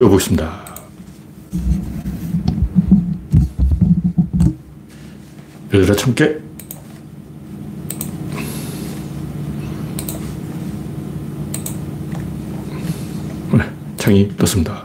[0.00, 0.64] 여보겠습니다.
[5.74, 6.38] 열여덟 참깨.
[13.54, 14.84] 네, 창이 떴습니다.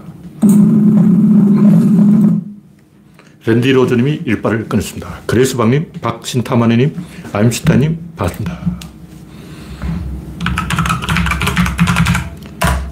[3.45, 5.19] 랜디 로저님이 일발을 끊었습니다.
[5.27, 6.95] 그레이스방님, 박신타마네님,
[7.31, 8.79] 아임슈타님, 반갑습니다.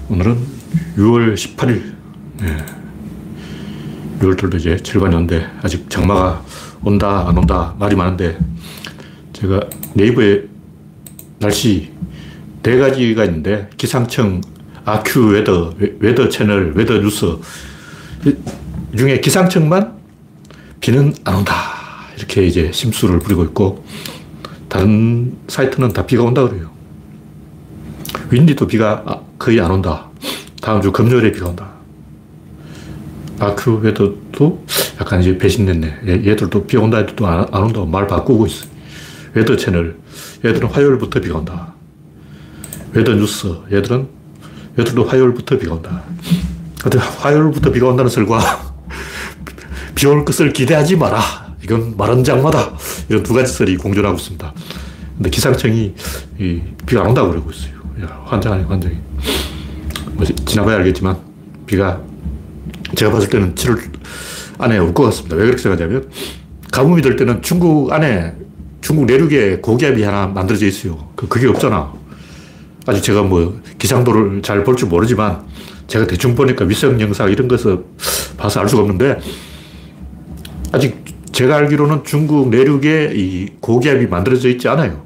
[0.08, 0.38] 오늘은
[0.96, 1.91] 6월 18일
[4.20, 6.44] 6월달도 이제 절반이 온데 아직 장마가
[6.82, 8.38] 온다 안 온다 말이 많은데
[9.32, 9.60] 제가
[9.94, 10.42] 네이버에
[11.38, 11.92] 날씨
[12.62, 14.40] 네 가지가 있는데 기상청
[14.84, 17.36] 아큐 웨더, 웨더 채널, 웨더 뉴스
[18.24, 18.36] 이
[18.96, 19.94] 중에 기상청만
[20.80, 21.54] 비는 안 온다
[22.16, 23.84] 이렇게 이제 심술을 부리고 있고
[24.68, 26.70] 다른 사이트는 다 비가 온다 그래요.
[28.30, 30.08] 윈디도 비가 거의 안 온다.
[30.62, 31.71] 다음 주 금요일에 비가 온다.
[33.42, 34.64] 아큐 웨더도
[35.00, 36.02] 약간 이제 배신됐네.
[36.06, 38.66] 얘들도 비 온다 해도 안, 안 온다고 말 바꾸고 있어.
[39.34, 39.96] Weather Channel.
[40.44, 41.74] 얘들은 화요일부터 비가 온다.
[42.92, 43.48] Weathernews.
[43.72, 44.06] 얘들은,
[44.78, 46.02] 얘들도 화요일부터 비가 온다.
[46.82, 48.38] 근데 화요일부터 비가 온다는 설과
[49.94, 51.20] 비 올 것을 기대하지 마라.
[51.64, 52.72] 이건 마른 장마다.
[53.08, 54.52] 이런 두 가지 설이 공존하고 있습니다.
[55.16, 55.94] 근데 기상청이
[56.38, 57.72] 이 비가 안 온다고 그러고 있어요.
[58.02, 58.96] 야, 환장 아니 환장이.
[60.12, 61.16] 뭐 지나봐야 알겠지만
[61.66, 62.00] 비가
[62.94, 63.78] 제가 봤을 때는 7월
[64.58, 65.36] 안에 올 것 같습니다.
[65.36, 66.08] 왜 그렇게 생각하냐면
[66.70, 68.34] 가뭄이 될 때는 중국 안에
[68.80, 71.08] 중국 내륙에 고기압이 하나 만들어져 있어요.
[71.16, 71.92] 그, 그게 없잖아.
[72.86, 75.42] 아직 제가 뭐 기상도를 잘 볼 줄 모르지만
[75.86, 77.78] 제가 대충 보니까 위성 영상 이런 것을
[78.36, 79.18] 봐서 알 수가 없는데
[80.72, 85.02] 아직 제가 알기로는 중국 내륙에 이 고기압이 만들어져 있지 않아요.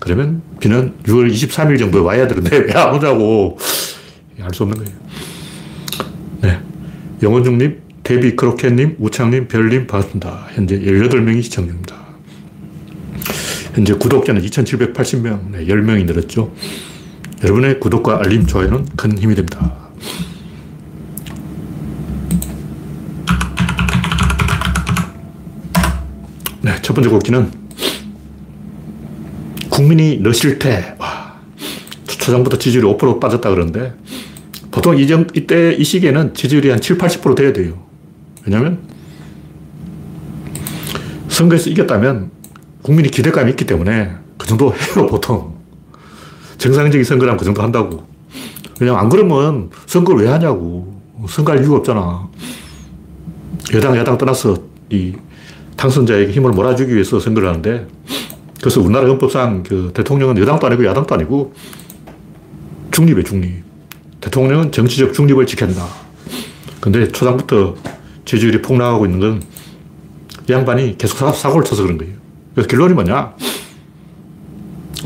[0.00, 3.58] 그러면 비는 6월 23일 정도에 와야 되는데 왜 안 오냐고
[4.40, 4.98] 알 수 없는 거예요.
[6.40, 6.60] 네.
[7.22, 10.48] 영원중님, 데비 크로켓님, 우창님, 별님 반갑습니다.
[10.54, 11.94] 현재 18명이 시청 중입니다.
[13.74, 16.52] 현재 구독자는 2,780명, 네, 10명이 늘었죠.
[17.44, 19.72] 여러분의 구독과 알림, 좋아요는 큰 힘이 됩니다.
[26.60, 27.52] 네, 첫 번째 곡기는
[29.70, 30.96] 국민이 너 싫대.
[30.98, 31.40] 와,
[32.04, 33.94] 초장부터 지지율이 5% 빠졌다 그러는데
[34.72, 37.74] 보통 이 정, 이때, 이 시기에는 지지율이 한 7, 80% 돼야 돼요.
[38.44, 38.78] 왜냐면,
[41.28, 42.30] 선거에서 이겼다면
[42.82, 45.54] 국민이 기대감이 있기 때문에 그 정도 해요, 보통.
[46.58, 48.06] 정상적인 선거라면 그 정도 한다고.
[48.80, 51.00] 왜냐면 안 그러면 선거를 왜 하냐고.
[51.28, 52.28] 선거할 이유가 없잖아.
[53.74, 54.56] 여당, 야당 떠나서
[54.90, 55.12] 이
[55.76, 57.86] 당선자에게 힘을 몰아주기 위해서 선거를 하는데
[58.60, 61.52] 그래서 우리나라 헌법상 그 대통령은 여당도 아니고 야당도 아니고
[62.90, 63.71] 중립에 중립.
[64.22, 65.70] 대통령은 정치적 중립을 지켜야
[66.80, 67.76] 근데 초장부터
[68.24, 69.42] 지지율이 폭락하고 있는 건
[70.48, 72.14] 양반이 계속 사 고를 쳐서 그런 거예요.
[72.54, 73.34] 그래서 결론이 뭐냐?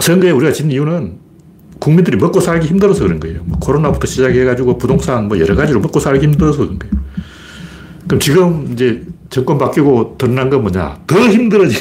[0.01, 1.19] 선거에 우리가 진 이유는
[1.79, 3.43] 국민들이 먹고 살기 힘들어서 그런 거예요.
[3.45, 6.95] 뭐 코로나부터 시작해가지고 부동산 뭐 여러 가지로 먹고 살기 힘들어서 그런 거예요.
[8.07, 11.01] 그럼 지금 이제 정권 바뀌고 드러난 건 뭐냐?
[11.07, 11.77] 더 힘들어지.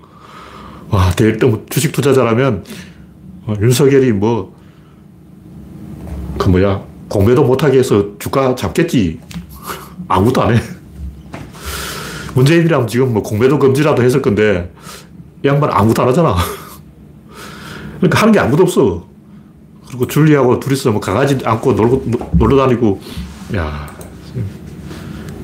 [0.90, 2.64] 와, 대일등 주식 투자자라면
[3.46, 4.59] 어, 윤석열이 뭐
[6.40, 9.20] 그 뭐야, 공매도 못하게 해서 주가 잡겠지.
[10.08, 10.60] 아무것도 안 해.
[12.34, 14.72] 문재인이랑 지금 뭐 공매도 금지라도 했을 건데,
[15.44, 16.36] 이 양반 아무것도 안 하잖아.
[17.98, 19.06] 그러니까 하는 게 아무도 없어.
[19.86, 22.98] 그리고 줄리하고 둘이서 뭐 강아지 안고 놀고, 놀러 다니고,
[23.56, 23.94] 야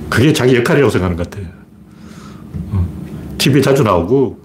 [0.09, 1.47] 그게 자기 역할이라고 생각하는 것 같아.
[3.37, 3.63] TV에 어.
[3.63, 4.39] 자주 나오고,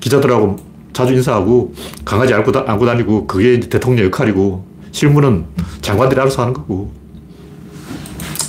[0.00, 0.58] 기자들하고
[0.92, 1.72] 자주 인사하고,
[2.04, 5.46] 강아지 안고, 다, 안고 다니고, 그게 대통령 역할이고, 실무는
[5.80, 6.92] 장관들이 알아서 하는 거고.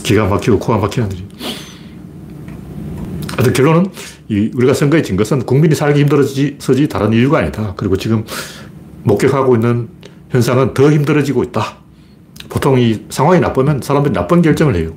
[0.03, 1.25] 기가 막히고 코가 막히는 일이.
[3.31, 3.87] 하여튼 결론은
[4.29, 7.73] 이 우리가 선거에 진 것은 국민이 살기 힘들어서지 다른 이유가 아니다.
[7.75, 8.23] 그리고 지금
[9.03, 9.89] 목격하고 있는
[10.29, 11.77] 현상은 더 힘들어지고 있다.
[12.49, 14.91] 보통 이 상황이 나쁘면 사람들이 나쁜 결정을 해요.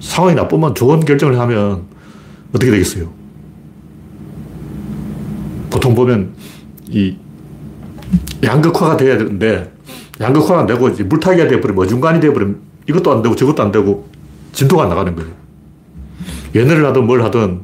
[0.00, 1.84] 상황이 나쁘면 좋은 결정을 하면
[2.50, 3.12] 어떻게 되겠어요?
[5.70, 6.34] 보통 보면
[6.88, 7.16] 이
[8.44, 9.75] 양극화가 돼야 되는데
[10.20, 14.08] 양극화가 안 되고 물타기가 되어버리면 어중간이 되어버리면 이것도 안 되고 저것도 안 되고
[14.52, 15.30] 진도가 안 나가는 거예요.
[16.54, 17.62] 연애를 하든 뭘 하든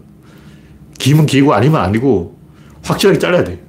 [0.98, 2.38] 기면 기고 아니면 아니고
[2.82, 3.62] 확실하게 잘라야 돼.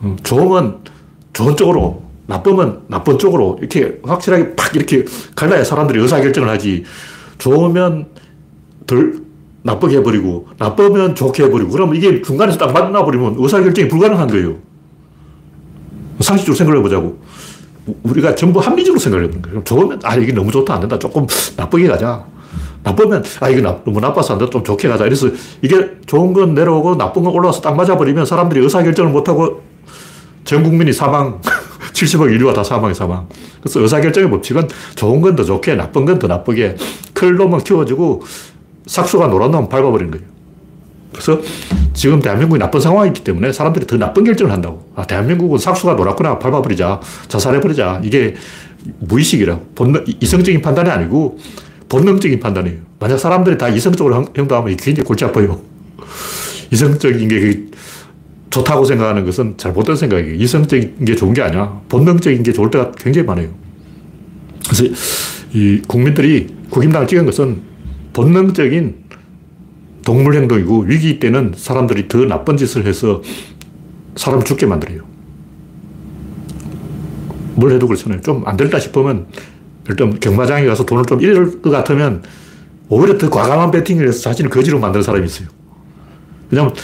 [0.00, 0.80] 어, 좋으면
[1.32, 6.84] 좋은 쪽으로, 나쁘면 나쁜 쪽으로 이렇게 확실하게 팍 이렇게 갈라야 사람들이 의사결정을 하지.
[7.38, 8.06] 좋으면
[8.86, 9.22] 덜
[9.62, 14.56] 나쁘게 해버리고 나쁘면 좋게 해버리고 그러면 이게 중간에서 딱 만나버리면 의사결정이 불가능한 거예요.
[16.20, 17.18] 상식적으로 생각을 해보자고.
[18.04, 19.64] 우리가 전부 합리적으로 생각을 해보는 거예요.
[19.64, 20.98] 좋으면, 아, 이게 너무 좋다, 안 된다.
[20.98, 21.26] 조금
[21.56, 22.24] 나쁘게 가자.
[22.84, 24.50] 나쁘면, 아, 이게 나, 너무 나빠서 안 된다.
[24.52, 25.06] 좀 좋게 가자.
[25.06, 25.28] 이래서
[25.62, 29.62] 이게 좋은 건 내려오고 나쁜 건 올라와서 딱 맞아버리면 사람들이 의사결정을 못하고
[30.44, 31.40] 전 국민이 사망,
[31.92, 33.28] 70억 인류가 다 사망이 사망.
[33.60, 36.76] 그래서 의사결정의 법칙은 좋은 건 더 좋게, 나쁜 건 더 나쁘게,
[37.14, 38.22] 클 놈은 키워주고
[38.86, 40.31] 삭수가 노란 놈은 밟아버리는 거예요.
[41.12, 41.40] 그래서
[41.92, 44.90] 지금 대한민국이 나쁜 상황이기 때문에 사람들이 더 나쁜 결정을 한다고.
[44.94, 46.38] 아, 대한민국은 삭수가 노랗구나.
[46.38, 47.00] 밟아버리자.
[47.28, 48.00] 자살해버리자.
[48.02, 48.34] 이게
[49.00, 49.72] 무의식이라고.
[49.74, 51.38] 본능, 이성적인 판단이 아니고
[51.88, 52.78] 본능적인 판단이에요.
[52.98, 55.60] 만약 사람들이 다 이성적으로 행동하면 굉장히 골치 아파요.
[56.72, 57.64] 이성적인 게
[58.48, 60.34] 좋다고 생각하는 것은 잘못된 생각이에요.
[60.34, 61.80] 이성적인 게 좋은 게 아니야.
[61.88, 63.48] 본능적인 게 좋을 때가 굉장히 많아요.
[64.64, 64.84] 그래서
[65.52, 67.60] 이 국민들이 국임당을 찍은 것은
[68.12, 69.01] 본능적인
[70.04, 73.22] 동물 행동이고 위기 때는 사람들이 더 나쁜 짓을 해서
[74.16, 75.02] 사람 죽게 만들어요.
[77.54, 78.20] 뭘 해도 그렇잖아요.
[78.22, 79.26] 좀 안 된다 싶으면
[79.88, 82.22] 일단 경마장에 가서 돈을 좀 잃을 것 같으면
[82.88, 85.48] 오히려 더 과감한 배팅을 해서 자신을 거지로 만드는 사람이 있어요.
[86.50, 86.74] 왜냐하면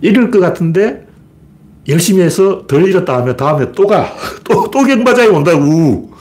[0.00, 1.06] 잃을 것 같은데
[1.88, 4.12] 열심히 해서 덜 잃었다 하면 다음에 또 가.
[4.44, 6.12] 또, 또 경마장에 온다고.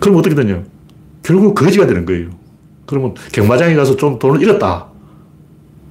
[0.00, 0.62] 그럼 어떻게 되냐.
[1.22, 2.30] 결국 거지가 되는 거예요.
[2.92, 4.86] 그러면 경마장에 가서 좀 돈을 잃었다.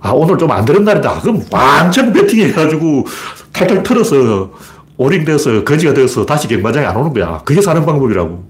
[0.01, 1.21] 아, 오늘 좀 안 되는 날이다.
[1.21, 3.05] 그럼 완전 배팅해가지고
[3.51, 4.51] 탈탈 털어서
[4.97, 7.41] 오링 돼서 거지가 되어서 다시 경마장에 안 오는 거야.
[7.43, 8.43] 그게 사는 방법이라고.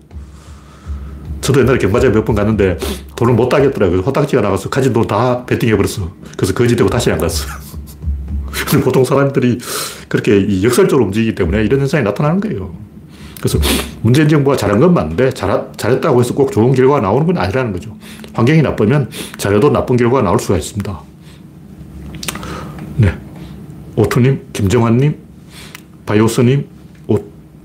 [1.40, 2.78] 저도 옛날에 경마장에 몇 번 갔는데
[3.16, 4.02] 돈을 못 따겠더라고요.
[4.02, 6.12] 호딱지가 나가서 가진 돈다 배팅해버렸어.
[6.36, 7.46] 그래서 거지 되고 다시 안 갔어.
[8.84, 9.60] 보통 사람들이
[10.10, 12.74] 그렇게 역설적으로 움직이기 때문에 이런 현상이 나타나는 거예요.
[13.42, 13.60] 그래서
[14.04, 17.98] 문재인 정부가 잘한 건 맞는데 잘, 잘했다고 해서 꼭 좋은 결과가 나오는 건 아니라는 거죠.
[18.34, 21.02] 환경이 나쁘면 잘해도 나쁜 결과가 나올 수가 있습니다.
[22.98, 23.14] 네.
[23.96, 25.18] 오토님, 김정환님,
[26.06, 26.68] 바이오스님,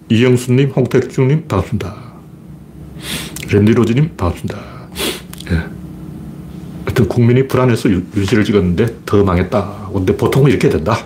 [0.08, 1.94] 이영수님, 홍택중님, 반갑습니다.
[3.50, 4.58] 랜디로즈님, 반갑습니다.
[5.50, 5.56] 예.
[6.84, 9.90] 하여튼 국민이 불안해서 윤실을 찍었는데 더 망했다.
[9.93, 10.96] 근데 보통은 이렇게 된다.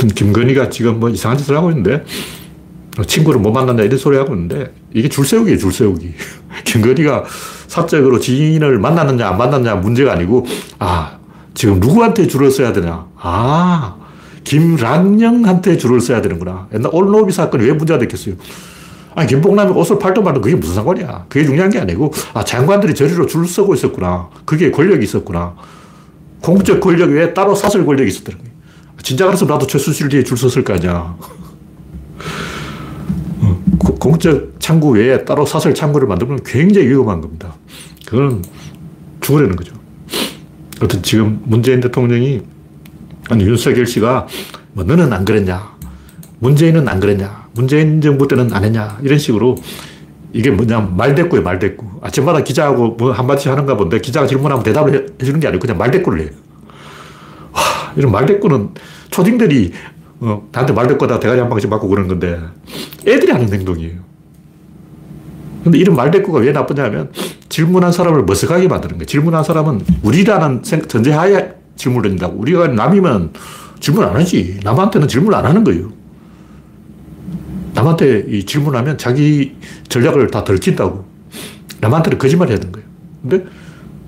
[0.00, 2.04] 하여튼 김건희가 지금 뭐 이상한 짓을 하고 있는데
[3.06, 6.14] 친구를 못 만난다 이런 소리 하고 있는데 이게 줄세우기예요, 줄세우기.
[6.64, 7.24] 김건희가
[7.66, 10.46] 사적으로 지인을 만났느냐 안 만났느냐 문제가 아니고
[10.78, 11.18] 아
[11.54, 13.06] 지금 누구한테 줄을 써야 되냐.
[13.16, 13.96] 아
[14.44, 16.68] 김란영한테 줄을 써야 되는구나.
[16.74, 18.36] 옛날 올노비 사건이 왜 문제가 됐겠어요.
[19.14, 21.26] 아니, 김봉남이 옷을 팔던 말은 그게 무슨 상관이야.
[21.28, 24.30] 그게 중요한 게 아니고, 아, 장관들이 저리로 줄 서고 있었구나.
[24.44, 25.56] 그게 권력이 있었구나.
[26.40, 28.49] 공적 권력 외에 따로 사설 권력이 거예요.
[29.02, 31.16] 진짜 그래서 나도 최순실 뒤에 줄 섰을 거 아니야.
[33.40, 33.62] 어,
[33.98, 37.54] 공적 창구 외에 따로 사설 창구를 만들면 굉장히 위험한 겁니다.
[38.06, 38.44] 그건
[39.20, 39.74] 죽으려는 거죠.
[40.82, 42.42] 어떤 지금 문재인 대통령이,
[43.28, 44.26] 아니, 윤석열 씨가,
[44.72, 45.76] 뭐, 너는 안 그랬냐.
[46.38, 47.48] 문재인은 안 그랬냐.
[47.52, 48.98] 문재인 정부 때는 안 했냐.
[49.02, 49.56] 이런 식으로
[50.32, 51.86] 이게 뭐냐, 말대꾸예요, 말대꾸.
[52.02, 56.20] 아침마다 기자하고 뭐 한마디씩 하는가 본데 기자가 질문하면 대답을 해, 주는 게 아니고 그냥 말대꾸를
[56.22, 56.30] 해요.
[57.90, 58.70] 와, 이런 말대꾸는
[59.10, 59.72] 초딩들이
[60.20, 62.38] 어, 나한테 말대꾸다 대가리 한 방씩 맞고 그러는 건데
[63.06, 64.00] 애들이 하는 행동이에요.
[65.64, 67.10] 근데 이런 말대꾸가 왜 나쁘냐면
[67.48, 69.04] 질문한 사람을 머쓱하게 만드는 거예요.
[69.04, 72.38] 질문한 사람은 우리라는 전제하에 질문을 한다고.
[72.38, 73.32] 우리가 남이면
[73.80, 74.60] 질문 안 하지.
[74.62, 75.90] 남한테는 질문 안 하는 거예요.
[77.74, 79.56] 남한테 이 질문하면 자기
[79.88, 81.04] 전략을 다 들킨다고.
[81.80, 82.88] 남한테는 거짓말 해야 되는 거예요.
[83.22, 83.44] 근데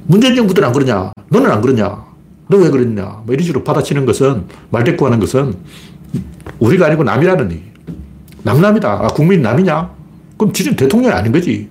[0.06, 1.12] 문재인 정부들은 안 그러냐?
[1.28, 2.11] 너는 안 그러냐?
[2.52, 3.22] 너 왜 그랬냐?
[3.24, 5.54] 뭐 이런 식으로 받아치는 것은, 말대꾸 하는 것은
[6.58, 7.62] 우리가 아니고 남이라는 얘기.
[8.42, 8.90] 남남이다.
[8.92, 9.90] 아, 국민 남이냐?
[10.36, 11.68] 그럼 지금 대통령이 아닌 거지.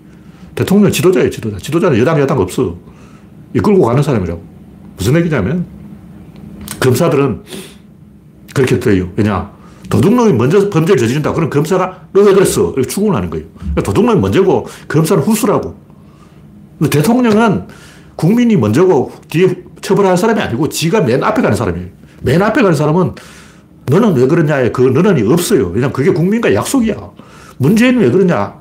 [0.56, 1.58] 대통령 지도자예요, 지도자.
[1.60, 2.76] 지도자는 여당, 여당 없어.
[3.54, 4.42] 이끌고 가는 사람이라고.
[4.98, 5.66] 무슨 얘기냐면,
[6.80, 7.44] 검사들은
[8.54, 9.10] 그렇게 돼요.
[9.16, 9.52] 왜냐?
[9.90, 11.34] 도둑놈이 먼저 범죄를 저지른다.
[11.34, 12.72] 그럼 검사가 너 왜 그랬어?
[12.72, 13.46] 이렇게 추궁을 하는 거예요.
[13.58, 15.76] 그러니까 도둑놈이 먼저고 검사는 후수라고.
[16.90, 17.68] 대통령은
[18.16, 21.88] 국민이 먼저고 뒤에 처벌할 사람이 아니고 지가 맨 앞에 가는 사람이에요.
[22.22, 23.14] 맨 앞에 가는 사람은
[23.88, 25.68] 너는 왜 그러냐에 그 너는이 없어요.
[25.68, 26.96] 왜냐면 그게 국민과 약속이야.
[27.58, 28.60] 문재인은 왜 그러냐?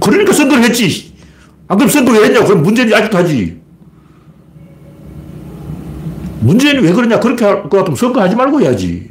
[0.00, 1.14] 그러니까 선거를 했지.
[1.68, 2.44] 안 그럼 선거 왜 했냐?
[2.44, 3.60] 그럼 문재인이 아직도 하지.
[6.40, 7.20] 문재인이 왜 그러냐?
[7.20, 9.10] 그렇게 할 것 같으면 선거하지 말고 해야지.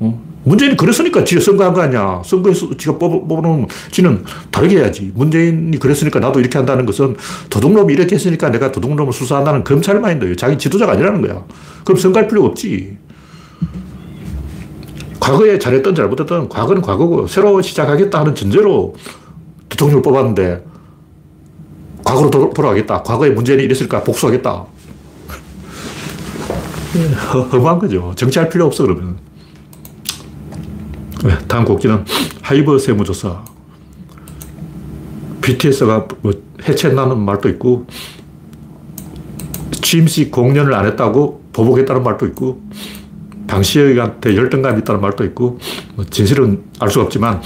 [0.00, 0.31] 어?
[0.44, 2.22] 문재인이 그랬으니까 지가 선거한 거 아니야.
[2.24, 5.12] 선거에서 지가 뽑, 뽑아놓으면 지는 다르게 해야지.
[5.14, 7.16] 문재인이 그랬으니까 나도 이렇게 한다는 것은
[7.48, 10.34] 도둑놈이 이렇게 했으니까 내가 도둑놈을 수사한다는 검찰 마인드예요.
[10.36, 11.44] 자기 지도자가 아니라는 거야.
[11.84, 12.96] 그럼 선거할 필요 없지.
[15.20, 18.96] 과거에 잘했던 잘못했던 과거는 과거고 새로 시작하겠다 하는 전제로
[19.68, 20.64] 대통령을 뽑았는데
[22.04, 23.02] 과거로 도, 돌아가겠다.
[23.04, 24.66] 과거에 문재인이 이랬을까 복수하겠다.
[27.52, 28.12] 허무한 거죠.
[28.16, 29.31] 정치할 필요 없어 그러면.
[31.24, 32.04] 네, 다음 꼭지는
[32.42, 33.44] 하이브 세무조사.
[35.40, 36.32] BTS가 뭐
[36.66, 37.86] 해체한다는 말도 있고,
[39.82, 42.62] 취임식 공연을 안 했다고 보복했다는 말도 있고,
[43.46, 45.58] 방시혁한테 열등감이 있다는 말도 있고,
[45.94, 47.40] 뭐 진실은 알 수 없지만,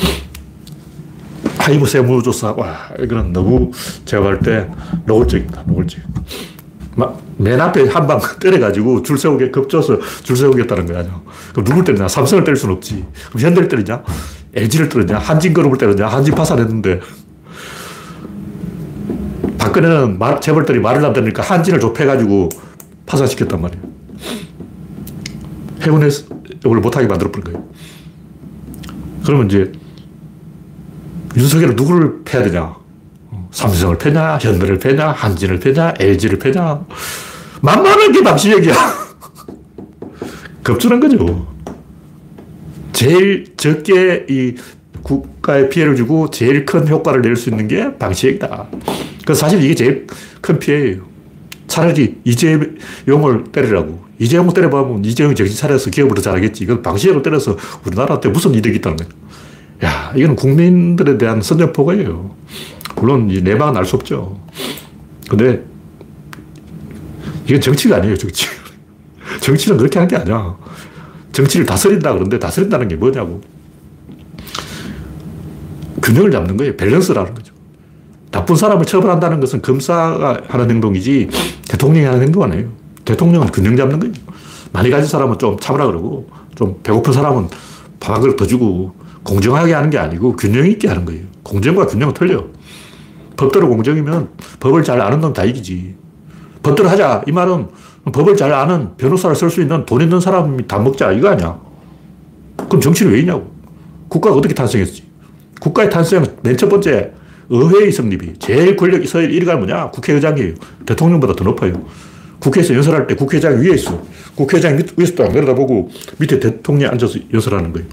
[1.58, 3.70] 하이브 세무조사, 와, 이거는 너무
[4.04, 4.68] 제가 볼 때
[5.06, 5.64] 노골적입니다.
[5.66, 6.00] 노골적.
[6.96, 11.04] 막, 맨 앞에 한 방 때려가지고 줄 세우게 겁줘서 줄 세우겠다는 거야.
[11.52, 12.08] 그럼 누굴 때리냐?
[12.08, 13.04] 삼성을 때릴 수는 없지.
[13.28, 14.02] 그럼 현대를 때리냐?
[14.54, 15.18] LG를 때리냐?
[15.18, 16.06] 한진그룹을 때리냐?
[16.08, 17.00] 한진 파산했는데.
[19.58, 22.48] 박근혜는 말, 재벌들이 말을 안 들으니까 한진을 좁혀가지고
[23.04, 23.82] 파산시켰단 말이에요.
[25.82, 26.08] 해운에
[26.64, 27.68] 이걸 못하게 만들어버린 거예요.
[29.24, 29.70] 그러면 이제
[31.36, 32.74] 윤석열은 누구를 패야 되냐?
[33.56, 36.84] 삼성을 패냐, 현대를 패냐, 한진을 패냐, LG를 패냐.
[37.62, 38.74] 만만한 게 방시혁이야.
[40.62, 41.46] 겁주는 거죠.
[42.92, 44.56] 제일 적게 이
[45.02, 48.66] 국가에 피해를 주고 제일 큰 효과를 낼 수 있는 게 방시혁이다.
[49.24, 50.06] 그래서 사실 이게 제일
[50.42, 51.04] 큰 피해예요.
[51.66, 54.04] 차라리 이재용을 때리라고.
[54.18, 56.62] 이재용을 때려보면 이재용이 정신 차려서 기업을 더 잘하겠지.
[56.62, 59.10] 이건 방시혁을 때려서 우리나라한테 무슨 이득이 있다는 거예요.
[59.84, 62.34] 야, 이건 국민들에 대한 선전포고예요.
[62.96, 64.40] 물론 내막은 알 수 없죠.
[65.28, 65.62] 근데
[67.46, 68.46] 이건 정치가 아니에요, 정치.
[69.40, 70.56] 정치는 그렇게 하는 게 아니야.
[71.32, 73.40] 정치를 다스린다 그러는데 다스린다는 게 뭐냐고.
[76.02, 76.76] 균형을 잡는 거예요.
[76.76, 77.54] 밸런스라는 거죠.
[78.30, 81.28] 나쁜 사람을 처벌한다는 것은 검사가 하는 행동이지
[81.68, 82.68] 대통령이 하는 행동 아니에요.
[83.04, 84.14] 대통령은 균형 잡는 거예요.
[84.72, 87.48] 많이 가진 사람은 좀 참으라 그러고 좀 배고픈 사람은
[88.00, 91.24] 밥을 더 주고 공정하게 하는 게 아니고 균형 있게 하는 거예요.
[91.42, 92.44] 공정과 균형은 틀려.
[93.36, 95.94] 법대로 공정이면 법을 잘 아는 놈 다 이기지.
[96.62, 97.22] 법대로 하자.
[97.26, 97.68] 이 말은
[98.12, 101.12] 법을 잘 아는 변호사를 쓸 수 있는 돈 있는 사람이 다 먹자.
[101.12, 101.58] 이거 아니야.
[102.56, 103.50] 그럼 정치는 왜 있냐고.
[104.08, 105.04] 국가가 어떻게 탄생했지?
[105.60, 107.12] 국가의 탄생은 맨 첫 번째
[107.48, 109.90] 의회의 성립이 제일 권력 있어야 1위가 뭐냐?
[109.90, 110.54] 국회의장이에요.
[110.84, 111.84] 대통령보다 더 높아요.
[112.40, 114.02] 국회에서 연설할 때 국회의장이 위에 있어.
[114.34, 117.86] 국회의장이 위에서 딱 내려다보고 밑에 대통령이 앉아서 연설하는 거예요.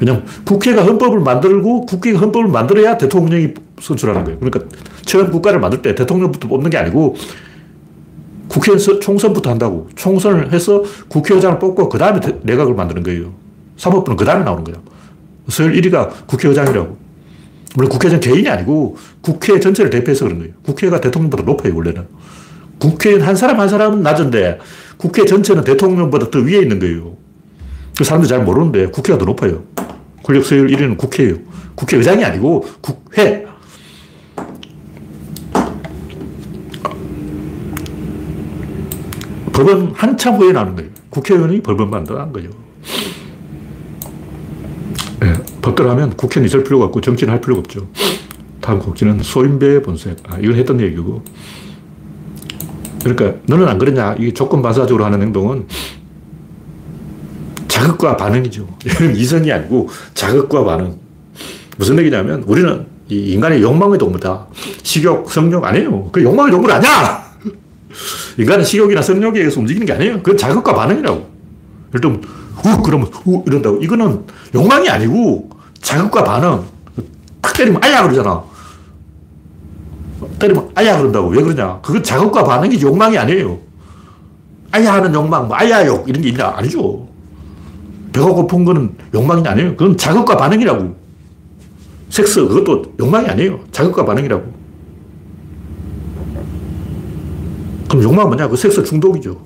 [0.00, 4.38] 왜냐면 국회가 헌법을 만들고 국회가 헌법을 만들어야 대통령이 선출하는 거예요.
[4.38, 4.60] 그러니까
[5.04, 7.16] 처음 국가를 만들 때 대통령부터 뽑는 게 아니고
[8.48, 9.88] 국회에서 총선부터 한다고.
[9.96, 13.32] 총선을 해서 국회의장을 뽑고 그 다음에 내각을 만드는 거예요.
[13.76, 14.80] 사법부는 그 다음에 나오는 거예요.
[15.48, 16.96] 서열 1위가 국회의장이라고.
[17.74, 20.54] 물론 국회의장 개인이 아니고 국회 전체를 대표해서 그런 거예요.
[20.62, 22.06] 국회가 대통령보다 높아요, 원래는.
[22.78, 24.58] 국회의원 한 사람 한 사람은 낮은데
[24.96, 27.16] 국회 전체는 대통령보다 더 위에 있는 거예요.
[27.96, 29.62] 그 사람들이 잘 모르는데 국회가 더 높아요.
[30.26, 31.36] 권력 서열 1위는 국회예요.
[31.76, 33.46] 국회의장이 아니고 국회.
[39.52, 40.90] 법은 한참 후에 나는 거예요.
[41.10, 42.48] 국회의원이 법을 만들어낸 거죠.
[45.20, 47.86] 네, 법대로 하면 국회는 있을 필요가 없고 정치는 할 필요가 없죠.
[48.60, 50.24] 다음 곡지는 소인배 본색.
[50.24, 51.22] 아, 이건 했던 얘기고.
[53.04, 54.16] 그러니까 너는 안 그러냐.
[54.18, 55.68] 이게 조건 반사적으로 하는 행동은
[57.76, 58.66] 자극과 반응이죠.
[59.14, 60.98] 이성이 아니고 자극과 반응.
[61.76, 64.46] 무슨 얘기냐면 우리는 이 인간의 욕망의 동물이다.
[64.82, 66.08] 식욕, 성욕 아니에요.
[66.10, 67.22] 그 욕망의 동물 아니야!
[68.38, 70.16] 인간은 식욕이나 성욕에 의해서 움직이는 게 아니에요.
[70.22, 71.16] 그건 자극과 반응이라고.
[71.90, 73.76] 예를 들면, 후, 그러면, 후, 이런다고.
[73.82, 75.50] 이거는 욕망이 아니고
[75.82, 76.64] 자극과 반응.
[77.42, 78.42] 탁 때리면 아야 그러잖아.
[80.38, 81.28] 때리면 아야 그런다고.
[81.28, 81.80] 왜 그러냐.
[81.82, 83.58] 그건 자극과 반응이지 욕망이 아니에요.
[84.72, 86.54] 아야 하는 욕망, 뭐 아야 욕, 이런 게 있냐?
[86.56, 87.15] 아니죠.
[88.16, 89.76] 배가 고픈 거는 욕망이 아니에요.
[89.76, 90.96] 그건 자극과 반응이라고.
[92.08, 93.60] 섹스, 그것도 욕망이 아니에요.
[93.72, 94.54] 자극과 반응이라고.
[97.90, 98.48] 그럼 욕망은 뭐냐?
[98.48, 99.38] 그 섹스 중독이죠.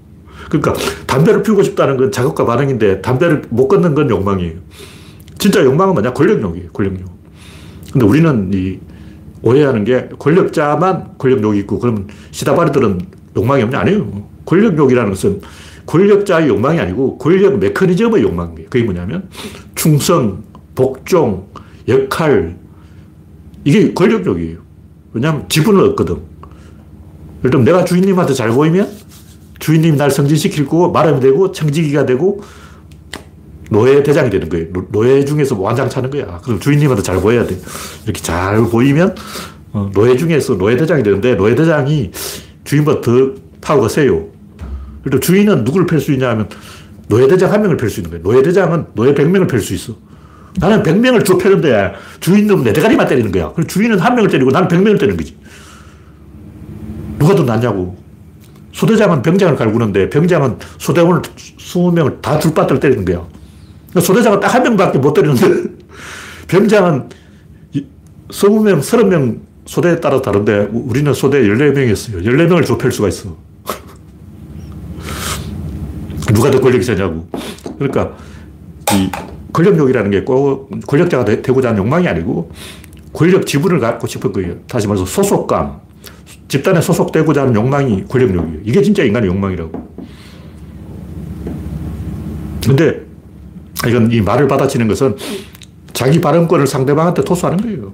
[0.50, 0.74] 그러니까
[1.06, 4.58] 담배를 피우고 싶다는 건 자극과 반응인데 담배를 못 끊는 건 욕망이에요.
[5.38, 6.12] 진짜 욕망은 뭐냐?
[6.12, 6.70] 권력욕이에요.
[6.72, 7.08] 권력욕.
[7.92, 8.78] 근데 우리는 이
[9.40, 13.00] 오해하는 게 권력자만 권력욕이 있고 그러면 시다바리들은
[13.36, 13.80] 욕망이 없냐?
[13.80, 14.28] 아니에요.
[14.44, 15.40] 권력욕이라는 것은
[15.88, 18.68] 권력자의 욕망이 아니고 권력 메커니즘의 욕망이에요.
[18.68, 19.28] 그게 뭐냐면
[19.74, 21.48] 충성, 복종,
[21.88, 22.56] 역할,
[23.64, 24.58] 이게 권력욕이에요.
[25.14, 26.16] 왜냐하면 지분을 얻거든.
[27.38, 28.90] 예를 들면 내가 주인님한테 잘 보이면
[29.60, 32.42] 주인님이 날 승진시킬 거고 말하면 되고 청지기가 되고
[33.70, 34.66] 노예 대장이 되는 거예요.
[34.90, 36.38] 노예 중에서 완장 차는 거야.
[36.44, 37.58] 그럼 주인님한테 잘 보여야 돼.
[38.04, 39.14] 이렇게 잘 보이면
[39.72, 42.10] 어, 노예 중에서 노예 대장이 되는데 노예 대장이
[42.64, 44.37] 주인보다 더 파워가 세요.
[45.02, 46.48] 그리고 주인은 누구를 팰수 있냐 하면
[47.08, 48.22] 노예대장 한 명을 팰수 있는 거예요.
[48.22, 49.94] 노예대장은 노예 100명을 팰수 있어.
[50.60, 53.52] 나는 100명을 쭉 패는데 주인은 내 대가리만 때리는 거야.
[53.54, 55.36] 그리고 주인은 한 명을 때리고 나는 100명을 때리는 거지.
[57.18, 57.96] 누가 더 낫냐고.
[58.72, 63.26] 소대장은 병장을 갈구는데 병장은 소대원을 20명을 다 줄바닥을 때리는 거야.
[63.90, 65.70] 그러니까 소대장은 딱 한 명밖에 못 때리는데
[66.48, 67.08] 병장은
[68.30, 72.24] 20명, 30명 소대에 따라 다른데 우리는 소대 14명이었어요.
[72.24, 73.36] 14명을 좁힐 수가 있어.
[76.34, 77.26] 누가 더 권력이 세냐고.
[77.78, 78.12] 그러니까
[78.92, 79.10] 이
[79.52, 82.50] 권력욕이라는 게 꼭 권력자가 되고자 하는 욕망이 아니고
[83.12, 84.56] 권력 지분을 갖고 싶은 거예요.
[84.68, 85.80] 다시 말해서 소속감.
[86.48, 88.60] 집단에 소속되고자 하는 욕망이 권력욕이에요.
[88.64, 89.88] 이게 진짜 인간의 욕망이라고.
[92.66, 93.00] 근데
[93.86, 95.16] 이건 이 말을 받아치는 것은
[95.92, 97.92] 자기 발언권을 상대방한테 토수하는 거예요.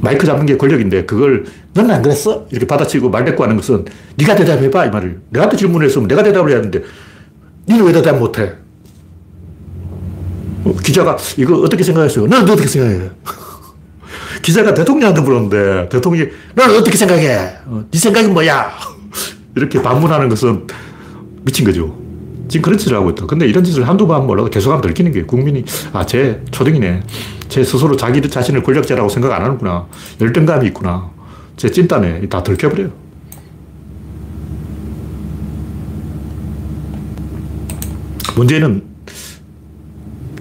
[0.00, 2.46] 마이크 잡는 게 권력인데 그걸 너는 안 그랬어?
[2.50, 3.84] 이렇게 받아치고 말대꾸 하는 것은
[4.16, 5.20] 네가 대답해봐 이 말을.
[5.30, 6.82] 내한테 질문했으면 내가 대답을 해야 하는데
[7.68, 8.52] 니는 왜 대답 못해?
[10.64, 12.26] 어, 기자가 이거 어떻게 생각했어요?
[12.26, 13.10] 나는 어떻게 생각해?
[14.42, 17.56] 기자가 대통령한테 물었는데 대통령이 나는 어떻게 생각해?
[17.66, 18.70] 어, 네 생각이 뭐야?
[19.56, 20.66] 이렇게 반문하는 것은
[21.44, 21.96] 미친 거죠.
[22.48, 23.24] 지금 그런 짓을 하고 있다.
[23.26, 25.64] 근데 이런 짓을 한두 번 몰라도 계속하면 들키는 게 국민이
[25.94, 27.02] 아, 쟤 초등이네.
[27.48, 29.86] 쟤 스스로 자기 자신을 권력자라고 생각 안 하는구나.
[30.20, 31.10] 열등감이 있구나.
[31.56, 32.28] 쟤 찐따네.
[32.28, 32.90] 다 들켜버려요.
[38.36, 38.82] 문재인은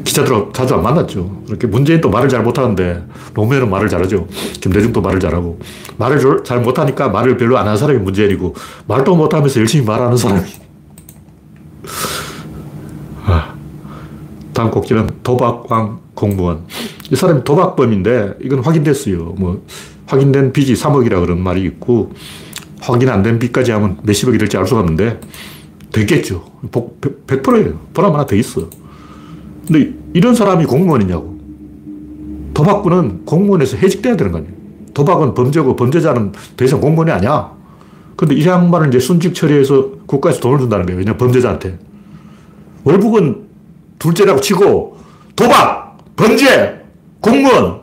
[0.04, 1.44] 기자들하고 자주 안 만났죠.
[1.46, 3.04] 그렇게 문재인도 말을 잘 못하는데
[3.34, 4.28] 노무현은 말을 잘하죠.
[4.60, 5.60] 김대중도 말을 잘하고
[5.98, 8.56] 말을 잘 못하니까 말을 별로 안 하는 사람이 문재인이고
[8.88, 10.50] 말도 못하면서 열심히 말하는 사람이
[13.26, 13.54] 아,
[14.54, 16.66] 다음 곡지는 도박왕 공무원.
[17.10, 19.36] 이 사람이 도박범인데 이건 확인됐어요.
[19.38, 19.64] 뭐
[20.16, 22.12] 확인된 빚이 3억이라 그런 말이 있고
[22.82, 25.22] 확인 안 된 빚까지 하면 몇십억이 될지 알 수가 없는데
[25.94, 26.44] 되겠죠.
[27.28, 27.80] 100%예요.
[27.94, 28.68] 보람 하나 더 있어.
[29.68, 31.40] 근데 이런 사람이 공무원이냐고.
[32.54, 34.54] 도박꾼은 공무원에서 해직돼야 되는 거 아니에요.
[34.94, 37.52] 도박은 범죄고 범죄자는 더 이상 공무원이 아니야.
[38.18, 41.00] 근데 이 양반을 이제 순직 처리해서 국가에서 돈을 준다는 거예요.
[41.00, 41.80] 왜냐 범죄자한테.
[42.84, 43.48] 월북은
[44.00, 44.98] 둘째라고 치고
[45.36, 46.82] 도박, 범죄,
[47.22, 47.81] 공무원,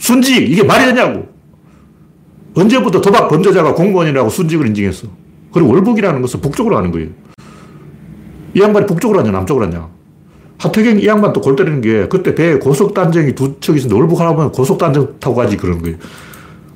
[0.00, 1.28] 순직 이게 말이 되냐고.
[2.56, 5.06] 언제부터 도박 범죄자가 공무원이라고 순직을 인증했어.
[5.52, 7.08] 그리고 월북이라는 것은 북쪽으로 가는 거예요.
[8.54, 9.88] 이 양반이 북쪽으로 하냐, 남쪽으로 하냐.
[10.58, 15.18] 하태경 이 양반 또 골 때리는 게 그때 배에 고속단정이 두 척 있었는데 월북하려면 고속단정
[15.20, 15.96] 타고 가지 그러는 거예요.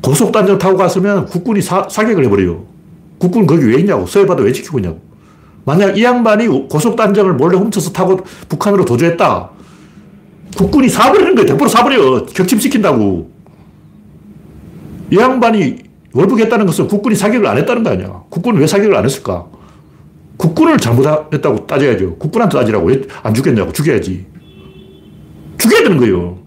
[0.02, 2.64] 고속단정 타고 갔으면 국군이 사, 사격을 해버려요.
[3.18, 4.06] 국군은 거기 왜 있냐고.
[4.06, 5.00] 서해바다 왜 지키고 있냐고.
[5.64, 9.50] 만약 이 양반이 고속단정을 몰래 훔쳐서 타고 북한으로 도주했다.
[10.56, 11.56] 국군이 사버리는 거예요.
[11.56, 12.26] 100% 사버려.
[12.26, 13.30] 격침시킨다고.
[15.10, 15.76] 이 양반이
[16.12, 18.22] 월북했다는 것은 국군이 사격을 안 했다는 거 아니야.
[18.30, 19.46] 국군은 왜 사격을 안 했을까?
[20.36, 22.16] 국군을 잘못했다고 따져야죠.
[22.16, 22.86] 국군한테 따지라고.
[22.88, 23.72] 왜 안 죽였냐고.
[23.72, 24.26] 죽여야지.
[25.58, 26.38] 죽여야 되는 거예요.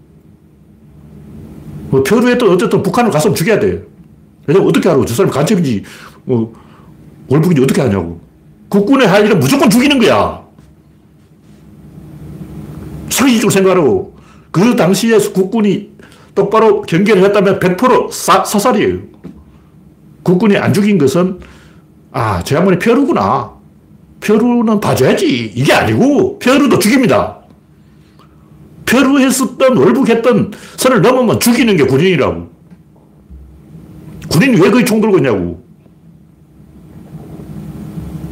[1.90, 3.82] 뭐 표류에 또 어쨌든 북한을 갔으면 죽여야 돼.
[4.46, 5.04] 왜냐면 어떻게 알아?
[5.06, 5.82] 저 사람이 간첩인지,
[6.24, 6.52] 뭐,
[7.28, 8.20] 월북인지 어떻게 하냐고.
[8.68, 10.42] 국군의 할 일은 무조건 죽이는 거야.
[13.10, 14.16] 상식적으로 생각하라고.
[14.50, 15.90] 그 당시에 국군이
[16.34, 18.98] 똑바로 경계를 했다면 100% 사, 사살이에요.
[20.22, 21.40] 국군이 안 죽인 것은,
[22.12, 23.52] 아, 저 양반이 표류구나.
[24.20, 25.52] 표류는 봐줘야지.
[25.54, 27.38] 이게 아니고, 표류도 죽입니다.
[28.86, 32.48] 표류했었던, 월북했던 선을 넘으면 죽이는 게 군인이라고.
[34.28, 35.67] 군인이 왜 거기 총 들고 있냐고.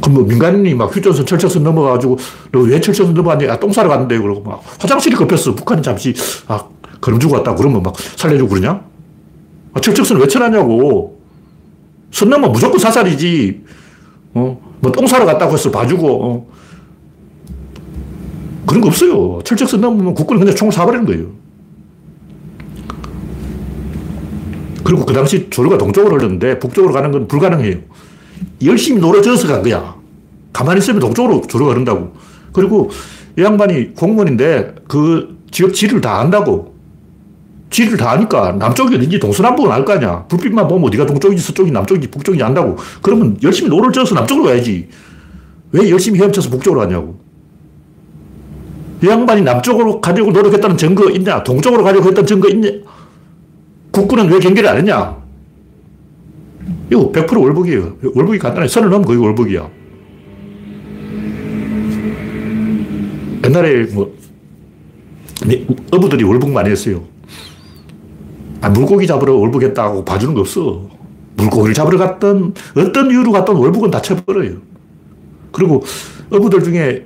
[0.07, 2.17] 그럼 뭐 민간인이 막 휴전선, 철책선 넘어가지고,
[2.51, 3.47] 너 왜 철책선 넘어갔니?
[3.49, 4.17] 아, 똥 싸러 갔는데.
[4.17, 5.53] 그러고 막 화장실이 급했어.
[5.53, 6.13] 북한이 잠시,
[6.47, 6.63] 아,
[7.01, 7.53] 걸음 주고 왔다.
[7.53, 8.81] 그러면 막 살려주고 그러냐?
[9.73, 11.19] 아, 철책선 왜 쳐놨냐고.
[12.11, 13.63] 선 넘으면 무조건 사살이지.
[14.33, 14.61] 어?
[14.79, 16.47] 뭐똥 싸러 갔다고 해서 봐주고, 어?
[18.65, 19.39] 그런 거 없어요.
[19.43, 21.27] 철책선 넘으면 국군이 그냥 총을 쏴버리는 거예요.
[24.85, 27.79] 그리고 그 당시 조류가 동쪽으로 흘렀는데 북쪽으로 가는 건 불가능해요.
[28.63, 29.96] 열심히 노를 저어서 간 거야.
[30.57, 32.13] 가만히 있으면 동쪽으로 조류가 흐른다고.
[32.51, 32.89] 그리고
[33.37, 36.75] 이 양반이 공무원인데 그 지역 지리를 다 안다고.
[37.69, 40.25] 지리를 다 아니까 남쪽이 어딘지 동서남북은 알 거 아니야.
[40.27, 42.75] 불빛만 보면 어디가 동쪽인지 서쪽인지 남쪽인지 북쪽인지 안다고.
[43.03, 44.89] 그러면 열심히 노를 저서 남쪽으로 가야지.
[45.73, 47.19] 왜 열심히 헤엄쳐서 북쪽으로 가냐고.
[49.03, 51.43] 이 양반이 남쪽으로 가려고 노력했다는 증거 있냐?
[51.43, 52.69] 동쪽으로 가려고 했던 증거 있냐?
[53.91, 55.17] 국군은 왜 경계를 안 했냐?
[56.91, 57.97] 이거 100% 월북이에요.
[58.15, 58.67] 월북이 간단해.
[58.67, 59.76] 선을 넘으면 거의 월북이야.
[63.47, 64.13] 옛날에 뭐,
[65.91, 67.03] 어부들이 월북 많이 했어요.
[68.59, 70.87] 아, 물고기 잡으러 월북했다고 봐주는 거 없어.
[71.37, 74.57] 물고기를 잡으러 갔던, 어떤 이유로 갔던 월북은 다 쳐버려요.
[75.51, 75.83] 그리고
[76.29, 77.05] 어부들 중에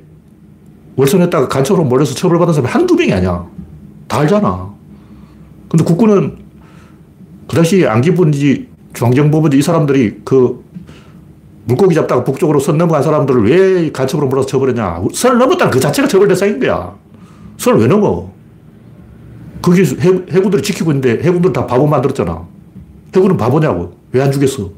[0.96, 3.46] 월선했다가 간첩으로 몰려서 처벌받은 사람이 한두 명이 아니야.
[4.08, 4.72] 다 알잖아.
[5.70, 6.38] 근데 국군은
[7.48, 10.64] 그 당시 안기부인지 중앙정보부인지 이 사람들이 그
[11.66, 15.04] 물고기 잡다가 북쪽으로 선 넘어간 사람들을 왜 간첩으로 몰아서 쳐버렸냐.
[15.14, 16.96] 선을 넘었다는 그 자체가 처벌 대상인 거야.
[17.58, 18.32] 선을 왜 넘어?
[19.62, 22.48] 거기 해 군들이 지키고 있는데 해군들 다 바보 만들었잖아.
[23.16, 23.94] 해군은 바보냐고.
[24.12, 24.70] 왜 안 죽였어?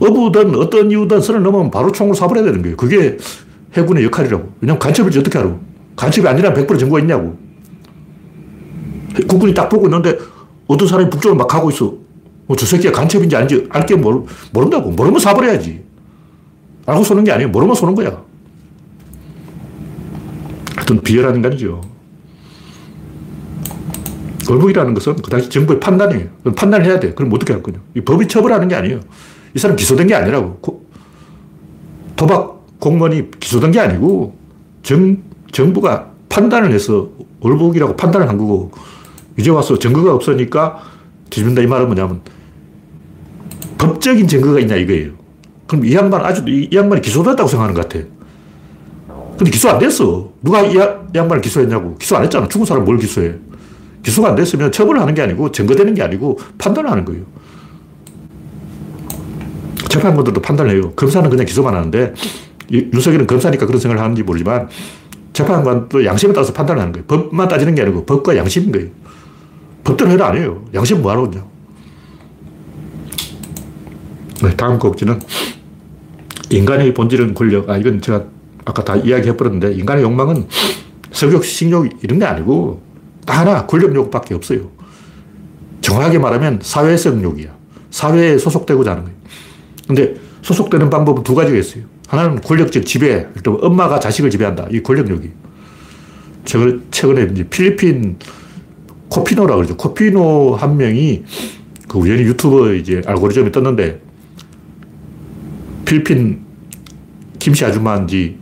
[0.00, 2.76] 어부든 어떤 이유든 선을 넘으면 바로 총을 쏴버려야 되는 거예요.
[2.76, 3.16] 그게
[3.76, 4.52] 해군의 역할이라고.
[4.60, 5.54] 왜냐면 간첩일지 어떻게 알아?
[5.96, 7.36] 간첩이 아니라면 100% 증거가 있냐고.
[9.28, 10.18] 국군이 딱 보고 있는데
[10.66, 11.94] 어떤 사람이 북쪽으로 막 가고 있어.
[12.46, 14.90] 뭐저 새끼가 간첩인지 아닌지 알게 모르, 모른다고.
[14.90, 15.82] 모르면 쏴버려야지.
[16.86, 17.48] 알고 쏘는 게 아니에요.
[17.50, 18.22] 모르면 쏘는 거야.
[20.76, 21.80] 하여튼 비열한 인간이죠.
[24.48, 26.28] 월북이라는 것은 그 당시 정부의 판단이에요.
[26.54, 27.14] 판단을 해야 돼.
[27.14, 27.78] 그럼 어떻게 할 거냐.
[27.94, 29.00] 이 법이 처벌하는 게 아니에요.
[29.54, 30.84] 이 사람 기소된 게 아니라고.
[32.16, 34.36] 도박 공무원이 기소된 게 아니고
[34.82, 37.08] 정, 정부가 판단을 해서
[37.40, 38.72] 월북이라고 판단을 한 거고
[39.38, 40.80] 이제 와서 증거가 없으니까
[41.30, 42.20] 뒤집는다 이 말은 뭐냐면
[43.78, 45.12] 법적인 증거가 있냐 이거예요.
[45.66, 48.04] 그럼 이 양반 아주 이, 이 양반이 기소됐다고 생각하는 것 같아.
[49.36, 50.30] 근데 기소 안 됐어.
[50.42, 50.78] 누가 이, 이
[51.14, 51.96] 양반을 기소했냐고.
[51.96, 52.46] 기소 안 했잖아.
[52.48, 53.34] 죽은 사람 뭘 기소해.
[54.02, 57.24] 기소가 안 됐으면 처벌을 하는 게 아니고 증거되는 게 아니고 판단을 하는 거예요.
[59.88, 60.92] 재판관들도 판단을 해요.
[60.94, 62.14] 검사는 그냥 기소만 하는데
[62.70, 64.68] 윤석열은 검사니까 그런 생각을 하는지 모르지만
[65.32, 67.06] 재판관도 양심에 따라서 판단을 하는 거예요.
[67.06, 68.88] 법만 따지는 게 아니고 법과 양심인 거예요.
[69.84, 70.64] 법대로 해라 안 해요.
[70.74, 71.53] 양심 뭐하러 그냥.
[74.44, 75.20] 네, 다음 곡지는
[76.50, 77.70] 인간의 본질은 권력.
[77.70, 78.24] 아, 이건 제가
[78.64, 80.46] 아까 다 이야기해버렸는데 인간의 욕망은
[81.12, 82.82] 성욕, 식욕 이런 게 아니고
[83.24, 84.70] 딱 하나 권력욕밖에 없어요.
[85.80, 87.54] 정확하게 말하면 사회성 욕이야.
[87.90, 89.16] 사회에 소속되고자 하는 거예요.
[89.86, 91.84] 근데 소속되는 방법은 두 가지가 있어요.
[92.08, 93.26] 하나는 권력적 지배.
[93.46, 94.66] 엄마가 자식을 지배한다.
[94.70, 95.30] 이 권력욕이.
[96.90, 98.18] 최근에, 이제 필리핀
[99.08, 99.76] 코피노라 그러죠.
[99.76, 101.24] 코피노 한 명이
[101.88, 104.00] 그 우연히 유튜브 이제 알고리즘이 떴는데
[105.84, 106.40] 필리핀
[107.38, 108.38] 김씨 아줌마인지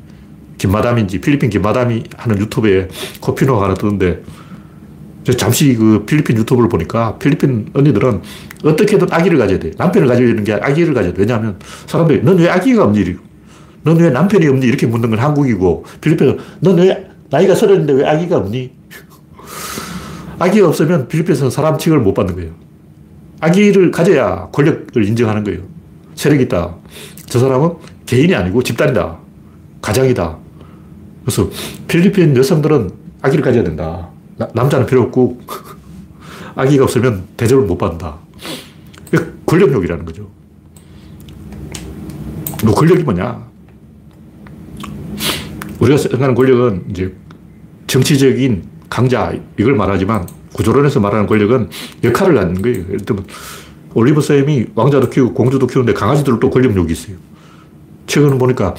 [0.58, 2.88] 김마담인지 필리핀 김마담이 하는 유튜브에
[3.20, 4.22] 코피노가 하나 뜨는데
[5.36, 8.20] 잠시 그 필리핀 유튜브를 보니까 필리핀 언니들은
[8.64, 9.70] 어떻게든 아기를 가져야 돼.
[9.76, 11.20] 남편을 가져야 되는 게 아기를 가져야 돼.
[11.20, 13.16] 왜냐하면 사람들이 넌 왜 아기가 없니?
[13.84, 14.66] 넌 왜 남편이 없니?
[14.66, 18.70] 이렇게 묻는 건 한국이고 필리핀은 넌 왜 나이가 서른인데 왜 아기가 없니?
[20.38, 22.50] 아기가 없으면 필리핀에서는 사람 취급을 못 받는 거예요.
[23.40, 25.60] 아기를 가져야 권력을 인정하는 거예요.
[26.14, 26.76] 세력이 있다.
[27.32, 29.16] 저 사람은 개인이 아니고 집단이다.
[29.80, 30.36] 가장이다.
[31.24, 31.48] 그래서
[31.88, 32.90] 필리핀 여성들은
[33.22, 34.10] 아기를 가져야 된다.
[34.36, 35.40] 나, 남자는 필요 없고
[36.54, 38.18] 아기가 없으면 대접을 못 받는다.
[39.46, 40.28] 권력욕이라는 거죠.
[42.64, 43.46] 뭐 권력이 뭐냐?
[45.80, 47.14] 우리가 생각하는 권력은 이제
[47.86, 51.70] 정치적인 강자 이걸 말하지만 구조론에서 말하는 권력은
[52.04, 52.80] 역할을 갖는 거예요.
[52.88, 53.24] 예를 들면
[53.94, 57.16] 올리브 쌤이 왕자도 키우고 공주도 키우는데 강아지들도 권력욕이 있어요.
[58.06, 58.74] 최근에 보니까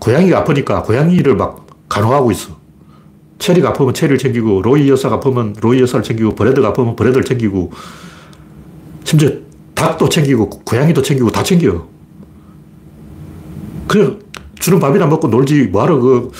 [0.00, 2.56] 고양이가 아프니까 고양이를 막 간호하고 있어.
[3.38, 7.72] 체리가 아프면 체리를 챙기고 로이 여사가 아프면 로이 여사를 챙기고 브레드가 아프면 브레드를 챙기고
[9.04, 9.30] 심지어
[9.74, 11.86] 닭도 챙기고 고양이도 챙기고 다 챙겨.
[13.86, 14.18] 그냥
[14.58, 16.30] 주는 밥이나 먹고 놀지 뭐하러 그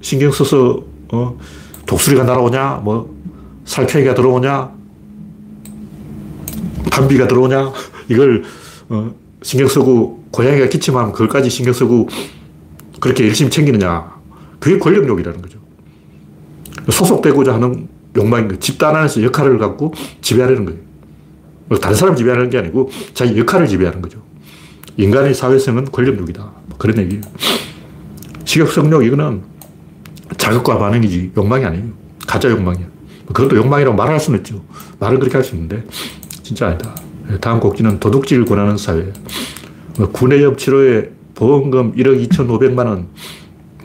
[0.00, 0.82] 신경 써서
[1.12, 1.38] 어
[1.86, 3.14] 독수리가 날아오냐 뭐
[3.64, 4.79] 살쾡이가 들어오냐
[7.00, 7.72] 밤비가 들어오냐
[8.08, 8.44] 이걸
[8.90, 12.08] 어 신경 쓰고 고양이가 기침하면 그걸까지 신경 쓰고
[13.00, 14.12] 그렇게 열심히 챙기느냐
[14.58, 15.58] 그게 권력욕이라는 거죠.
[16.90, 18.60] 소속되고자 하는 욕망인 거예요.
[18.60, 20.80] 집단 안에서 역할을 갖고 지배하려는 거예요.
[21.68, 24.20] 뭐 다른 사람 지배하는 게 아니고 자기 역할을 지배하는 거죠.
[24.96, 26.42] 인간의 사회성은 권력욕이다.
[26.42, 27.22] 뭐 그런 얘기예요.
[28.44, 29.42] 식욕성욕, 이거는
[30.36, 31.86] 자극과 반응이지 욕망이 아니에요.
[32.26, 32.86] 가짜 욕망이야.
[33.24, 34.62] 뭐 그것도 욕망이라고 말할 수는 있죠.
[34.98, 35.84] 말은 그렇게 할 수 있는데
[36.50, 36.92] 진짜 아니다.
[37.40, 39.12] 다음 곡지는 도둑질 권하는 사회.
[39.96, 43.06] 뭐 구내염 치료에 보험금 1억 2,500만 원.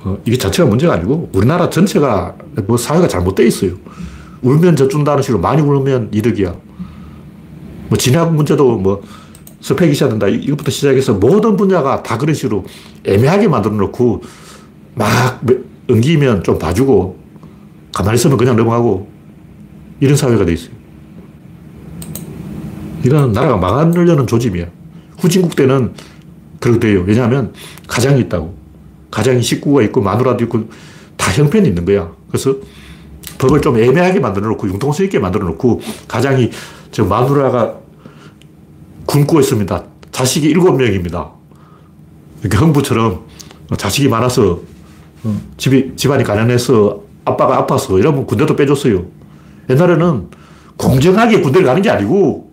[0.01, 3.73] 어, 이게 자체가 문제가 아니고 우리나라 전체가 뭐 사회가 잘못되어 있어요.
[4.41, 6.55] 울면 젖준다는 식으로 많이 울면 이득이야.
[7.89, 9.03] 뭐 진학 문제도 뭐
[9.61, 10.27] 스펙이 있어야 된다.
[10.27, 12.65] 이것부터 시작해서 모든 분야가 다 그런 식으로
[13.03, 14.23] 애매하게 만들어 놓고
[14.95, 15.39] 막
[15.87, 17.19] 엉기면 좀 봐주고
[17.93, 19.07] 가만히 있으면 그냥 넘어가고
[19.99, 20.84] 이런 사회가 돼 있어요.
[23.05, 24.65] 이건 나라가 망하려는 조짐이야.
[25.19, 25.93] 후진국 때는
[26.59, 27.03] 그렇게 돼요.
[27.05, 27.53] 왜냐하면
[27.87, 28.55] 가장이 있다고.
[29.11, 30.67] 가장이 식구가 있고 마누라도 있고
[31.15, 32.11] 다 형편이 있는 거야.
[32.27, 32.55] 그래서
[33.37, 36.49] 법을 좀 애매하게 만들어 놓고 융통성 있게 만들어 놓고 가장이
[36.91, 37.75] 저 마누라가
[39.05, 39.83] 굶고 있습니다.
[40.11, 41.29] 자식이 일곱 명입니다.
[42.41, 43.21] 이렇게 흥부처럼
[43.77, 44.61] 자식이 많아서
[45.23, 49.05] 어, 집이, 집안이 가난해서 아빠가 아파서 이러면 군대도 빼줬어요.
[49.69, 50.29] 옛날에는
[50.77, 52.44] 공정하게 군대를 가는 게 아니고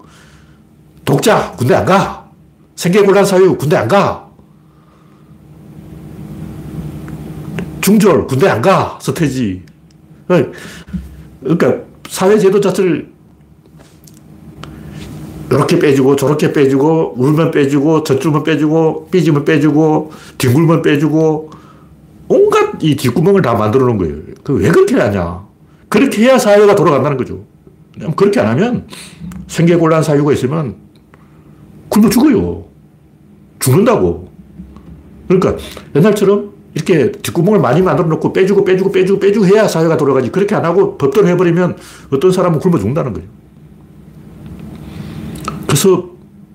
[1.05, 2.31] 독자, 군대 안 가.
[2.77, 4.29] 생계곤란 사유 군대 안 가.
[7.81, 8.99] 중졸 군대 안 가.
[9.01, 9.63] 서태지.
[11.41, 11.75] 그러니까
[12.09, 13.11] 사회제도 자체를
[15.51, 21.51] 이렇게 빼주고 저렇게 빼주고 울면 빼주고 젖주면 빼주고 삐지면 빼주고 뒹굴면 빼주고
[22.29, 24.15] 온갖 이 뒷구멍을 다 만들어 놓은 거예요.
[24.45, 25.43] 그 왜 그렇게 하냐.
[25.91, 27.45] 그렇게 해야 사회가 돌아간다는 거죠.
[28.17, 28.87] 그렇게 안 하면
[29.49, 30.77] 생계곤란 사유가 있으면
[31.93, 32.65] 굶어 죽어요.
[33.59, 34.29] 죽는다고.
[35.29, 35.57] 그러니까
[35.95, 40.33] 옛날처럼 이렇게 뒷구멍을 많이 만들어 놓고 빼주고 빼주고 빼주고 빼주고 해야 사회가 돌아가지.
[40.33, 41.77] 그렇게 안 하고 법대로 해버리면
[42.11, 43.29] 어떤 사람은 굶어 죽는다는 거예요.
[45.67, 46.11] 그래서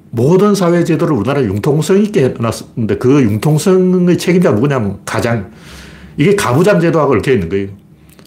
[0.10, 5.52] 모든 사회 제도를 우리나라 융통성 있게 해놨는데 그 융통성의 책임자가 누구냐면 가장.
[6.18, 7.68] 이게 가부장 제도하고 얽혀 있는 거예요.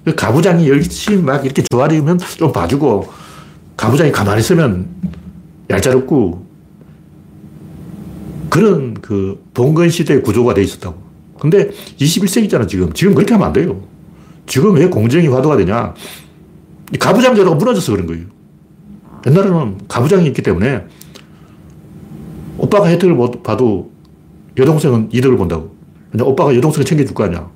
[0.04, 3.08] 그 가부장이 열심히 막 이렇게 조아리면 좀 봐주고
[3.76, 4.86] 가부장이 가만히 있으면
[5.68, 6.49] 얄짤없고
[8.50, 10.96] 그런 그 봉건 시대의 구조가 돼 있었다고.
[11.38, 12.92] 근데 21세기잖아, 지금.
[12.92, 13.80] 지금 그렇게 하면 안 돼요.
[14.46, 15.94] 지금 왜 공정이 화두가 되냐?
[16.98, 18.24] 가부장 제도가 무너져서 그런 거예요.
[19.26, 20.84] 옛날에는 가부장이 있기 때문에
[22.58, 23.90] 오빠가 혜택을 봐도
[24.58, 25.74] 여동생은 이득을 본다고.
[26.10, 27.48] 그냥 오빠가 여동생을 챙겨줄 거 아니야.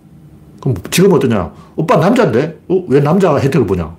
[0.60, 1.52] 그럼 지금 어떠냐?
[1.76, 2.60] 오빠 남자인데?
[2.68, 3.94] 어, 왜 남자가 혜택을 보냐?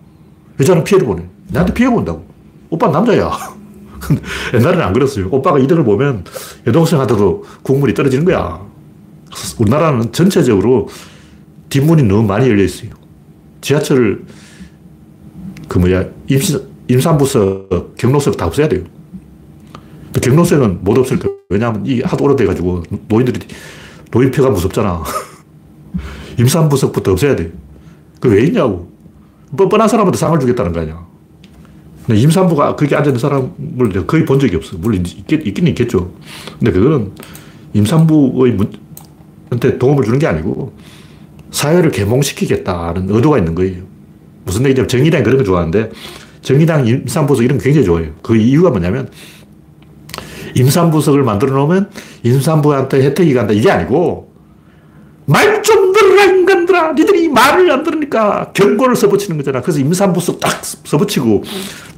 [0.60, 1.28] 여자는 피해를 보네.
[1.52, 2.24] 나한테 피해 본다고.
[2.70, 3.55] 오빠 남자야.
[4.54, 5.28] 옛날에는 안 그랬어요.
[5.32, 6.24] 오빠가 이득을 보면
[6.68, 8.62] 여동생한테도 국물이 떨어지는 거야.
[9.60, 10.88] 우리나라는 전체적으로
[11.70, 12.92] 뒷문이 너무 많이 열려 있어요.
[13.62, 14.24] 지하철,
[15.68, 18.84] 그 뭐야, 임시, 임산부석, 경로석 다 없애야 돼요.
[20.22, 21.36] 경로석은 못 없을 거예요.
[21.50, 23.40] 왜냐하면 이 하도 오래돼가지고 노인들이,
[24.12, 25.04] 노인표가 무섭잖아.
[26.40, 27.52] 임산부석부터 없애야 돼.
[28.20, 28.92] 그 왜 있냐고.
[29.56, 31.06] 뻔뻔한 사람한테 상을 주겠다는 거 아니야.
[32.10, 34.78] 임산부가 거기 앉아있는 사람을 거의 본 적이 없어.
[34.78, 36.12] 물론 있겠, 있긴 있겠죠.
[36.60, 37.12] 근데 그거는
[37.74, 38.58] 임산부의
[39.50, 40.74] 한테 도움을 주는 게 아니고
[41.52, 43.84] 사회를 개몽시키겠다는 의도가 있는 거예요.
[44.44, 45.92] 무슨 얘기냐면 정의당 그런 거 좋아하는데
[46.42, 48.12] 정의당 임산부석 이런 거 굉장히 좋아해요.
[48.22, 49.10] 그 이유가 뭐냐면
[50.56, 51.90] 임산부석을 만들어 놓으면
[52.24, 53.54] 임산부한테 혜택이 간다.
[53.54, 54.32] 이게 아니고
[55.26, 59.62] 말 좀 들으라 인간들아 니들이 말을 안 들으니까 경고를 써붙이는 거잖아.
[59.62, 61.44] 그래서 임산부석 딱 써붙이고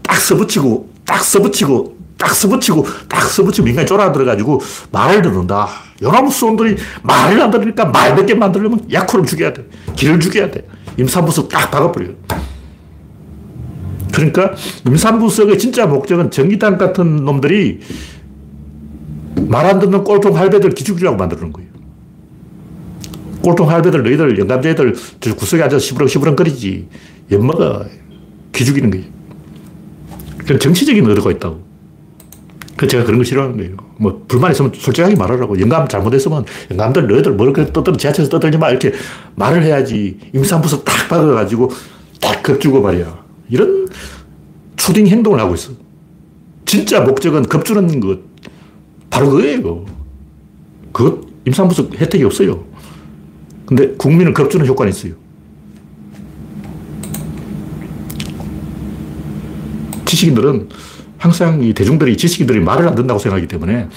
[0.07, 5.67] 딱 써붙이고 딱 써붙이고 딱 써붙이고 딱 써붙이고 인간이 쫄아들어가지고 말을 듣는다.
[6.01, 9.65] 요나무 수원들이 말을 안 들으니까 말 몇 개 만들려면 약호를 죽여야 돼.
[9.95, 10.67] 길을 죽여야 돼.
[10.97, 12.13] 임산부석 딱 박아버려요.
[14.13, 14.53] 그러니까
[14.87, 17.81] 임산부석의 진짜 목적은 정의당 같은 놈들이
[19.47, 21.69] 말 안 듣는 꼴통 할배들 기죽이라고 만드는 거예요.
[23.43, 24.95] 꼴통 할배들, 너희들, 영감제들
[25.37, 26.87] 구석에 앉아서 시부렁 시부렁 거리지.
[27.31, 27.85] 엿먹어.
[28.51, 29.05] 기죽이는 거예요.
[30.47, 31.67] 그런 정치적인 의도가 있다고.
[32.77, 33.75] 그 제가 그런 거 싫어하는 거예요.
[33.97, 35.59] 뭐 불만 있으면 솔직하게 말하라고.
[35.59, 38.93] 영감 잘못했으면 영감들 너희들 뭐 이렇게 떠들어 지하철에서 떠들지 마 이렇게
[39.35, 40.17] 말을 해야지.
[40.33, 41.71] 임산부서 딱 박아가지고
[42.21, 43.25] 딱 겁주고 말이야.
[43.49, 43.87] 이런
[44.77, 45.71] 초딩 행동을 하고 있어.
[46.65, 48.19] 진짜 목적은 겁주는 것.
[49.09, 49.85] 바로 그거예요.
[50.93, 52.63] 그것 임산부서 혜택이 없어요.
[53.65, 55.13] 근데 국민은 겁주는 효과는 있어요.
[60.07, 60.69] 지식인들은
[61.17, 63.89] 항상 이 대중들이 지식인들이 말을 안 듣는다고 생각하기 때문에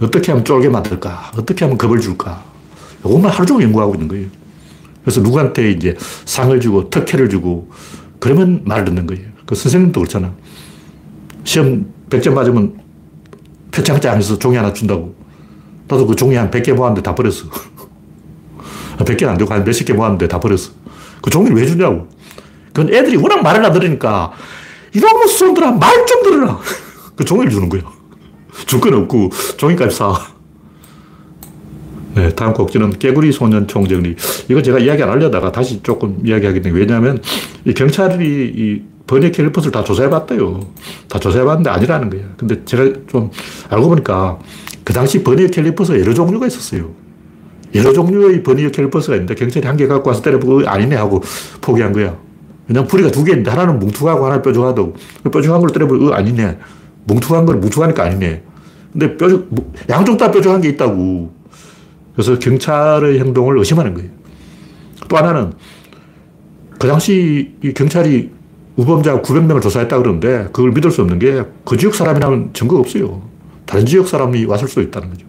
[0.00, 1.32] 어떻게 하면 쫄게 만들까?
[1.36, 2.42] 어떻게 하면 겁을 줄까?
[3.04, 4.26] 이것만 하루 종일 연구하고 있는 거예요.
[5.02, 7.70] 그래서 누구한테 이제 상을 주고 특혜를 주고
[8.18, 9.26] 그러면 말을 듣는 거예요.
[9.46, 10.32] 그 선생님도 그렇잖아.
[11.44, 12.78] 시험 100점 맞으면
[13.70, 15.14] 표창장 해서 종이 하나 준다고.
[15.86, 17.46] 나도 그 종이 한 100개 모았는데 다 버렸어.
[18.98, 20.72] 100개는 안 되고 한 몇십 개 모았는데 다 버렸어.
[21.22, 22.08] 그 종이를 왜 주냐고.
[22.72, 24.32] 그건 애들이 워낙 말을 안 들으니까
[24.94, 26.58] 이놈의 수들아 말 좀 들어라.
[27.16, 27.84] 그 종이를 주는 거예요.
[28.66, 30.14] 줄건 없고 종이까지 사.
[32.14, 34.16] 네, 다음 꼭지는 개구리 소년 총정리.
[34.48, 36.74] 이거 제가 이야기 안 하려다가 다시 조금 이야기하겠네요.
[36.74, 37.20] 왜냐하면
[37.64, 38.24] 이 경찰이
[38.56, 40.60] 이 버니어 캘리퍼스를 다 조사해봤대요.
[41.08, 42.26] 다 조사해봤는데 아니라는 거예요.
[42.36, 43.30] 근데 제가 좀
[43.70, 44.38] 알고 보니까
[44.84, 46.90] 그 당시 버니어 캘리퍼스 여러 종류가 있었어요.
[47.74, 51.22] 여러 종류의 버니어 캘리퍼스가 있는데 경찰이 한 개 갖고 와서 때려보고 아니네 하고
[51.60, 52.16] 포기한 거야.
[52.68, 54.94] 그냥 부리가 두 개인데 하나는 뭉툭하고 하나는 뾰족하다고.
[55.24, 56.58] 그 뾰족한 걸 때려보고, 어, 아니네.
[57.06, 58.42] 뭉툭한 걸 뭉툭하니까 아니네.
[58.92, 59.48] 근데 뾰족,
[59.88, 61.32] 양쪽 다 뾰족한 게 있다고.
[62.12, 64.10] 그래서 경찰의 행동을 의심하는 거예요.
[65.08, 65.52] 또 하나는
[66.78, 68.30] 그 당시 경찰이
[68.76, 73.22] 우범자 900명을 조사했다 그러는데 그걸 믿을 수 없는 게 그 지역 사람이라면 증거가 없어요.
[73.64, 75.26] 다른 지역 사람이 왔을 수도 있다는 거죠.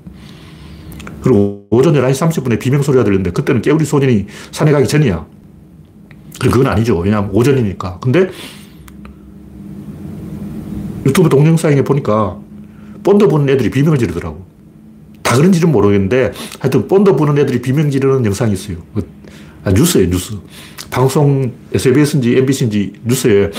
[1.21, 5.25] 그리고 오전 11시 30분에 비명 소리가 들렸는데 그때는 깨우리 소년이 산에 가기 전이야.
[6.39, 6.97] 그건 아니죠.
[6.97, 7.99] 왜냐하면 오전이니까.
[7.99, 8.29] 근데
[11.05, 12.37] 유튜브 동영상에 보니까
[13.03, 14.45] 본드 부는 애들이 비명을 지르더라고.
[15.21, 18.77] 다 그런지는 모르겠는데 하여튼 본드 부는 애들이 비명 지르는 영상이 있어요.
[19.63, 20.33] 아, 뉴스예요, 뉴스.
[20.89, 23.51] 방송 SBS인지 MBC인지 뉴스에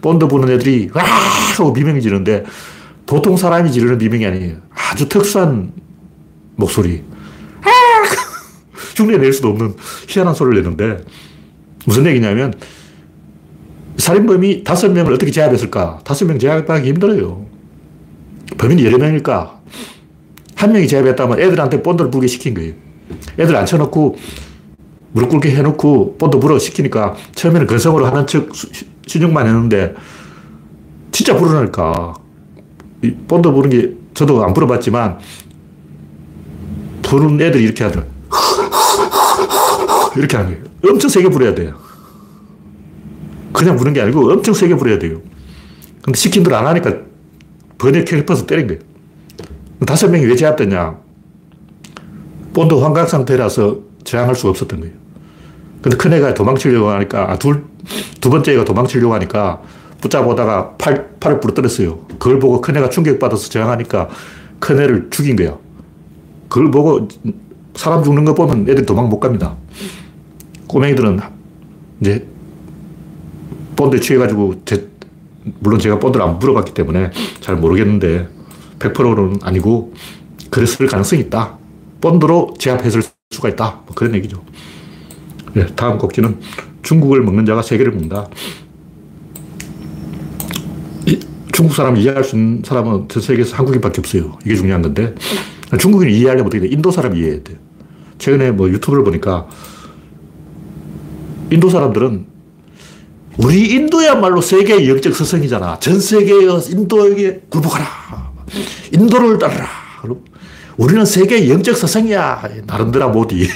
[0.00, 2.44] 본드 부는 애들이 와 하고 비명 지르는데
[3.06, 4.56] 보통 사람이 지르는 비명이 아니에요.
[4.74, 5.72] 아주 특수한
[6.56, 7.02] 목소리.
[8.96, 9.74] 흉내 낼 수도 없는
[10.08, 11.04] 희한한 소리를 내는데
[11.84, 12.54] 무슨 얘기냐면
[13.96, 16.00] 살인범이 다섯 명을 어떻게 제압했을까?
[16.04, 17.44] 다섯 명 제압하기 힘들어요.
[18.58, 19.60] 범인이 여러 명일까?
[20.54, 22.74] 한 명이 제압했다면 애들한테 본드를 불게 시킨 거예요.
[23.38, 24.16] 애들 앉혀놓고
[25.12, 28.48] 무릎 꿇게 해놓고 본드 불어라 시키니까 처음에는 건성으로 하는 척
[29.06, 29.94] 시늉만 했는데
[31.10, 32.14] 진짜 불어라니까
[33.28, 35.18] 본드 부는 게 저도 안 불어봤지만
[37.02, 38.11] 부는 애들이 이렇게 하더라.
[40.16, 40.64] 이렇게 하는 거예요.
[40.92, 41.74] 엄청 세게 불어야 돼요.
[43.52, 45.20] 그냥 부는 게 아니고 엄청 세게 불어야 돼요.
[46.02, 46.96] 근데 시킨 대로 안 하니까
[47.78, 48.80] 버니어 캘리퍼스로 때린 거예요.
[49.86, 50.96] 다섯 명이 왜 제압됐냐?
[52.52, 54.94] 본드 환각 상태라서 저항할 수가 없었던 거예요.
[55.80, 57.64] 근데 큰 애가 도망치려고 하니까, 아, 둘,
[58.20, 59.60] 두 번째 애가 도망치려고 하니까
[60.00, 62.06] 붙잡아다가 팔, 팔을 부러뜨렸어요.
[62.18, 64.08] 그걸 보고 큰 애가 충격받아서 저항하니까
[64.60, 65.56] 큰 애를 죽인 거야.
[66.48, 67.08] 그걸 보고
[67.74, 69.56] 사람 죽는 거 보면 애들 도망 못 갑니다.
[70.72, 71.20] 꼬맹이들은
[72.00, 72.26] 이제
[73.76, 74.88] 본드에 취해가지고 제,
[75.60, 78.26] 물론 제가 본드를 안 물어봤기 때문에 잘 모르겠는데
[78.78, 79.92] 100%는 아니고
[80.50, 81.58] 그랬을 가능성이 있다.
[82.00, 83.82] 본드로 제압했을 수가 있다.
[83.86, 84.42] 뭐 그런 얘기죠.
[85.52, 86.40] 네, 다음 곡지는
[86.82, 88.28] 중국을 먹는 자가 세계를 먹는다.
[91.52, 94.38] 중국 사람을 이해할 수 있는 사람은 전 세계에서 한국인밖에 없어요.
[94.44, 95.14] 이게 중요한 건데
[95.78, 96.68] 중국인을 이해하려면 어떻게 돼?
[96.68, 97.58] 인도 사람 이해해야 돼.
[98.16, 99.46] 최근에 뭐 유튜브를 보니까
[101.52, 102.26] 인도 사람들은
[103.36, 105.78] 우리 인도야말로 세계의 영적 서성이잖아.
[105.80, 107.86] 전 세계의 인도에게 굴복하라.
[108.92, 109.68] 인도를 따르라.
[110.78, 112.42] 우리는 세계의 영적 서성이야.
[112.66, 113.48] 나름대로 모디.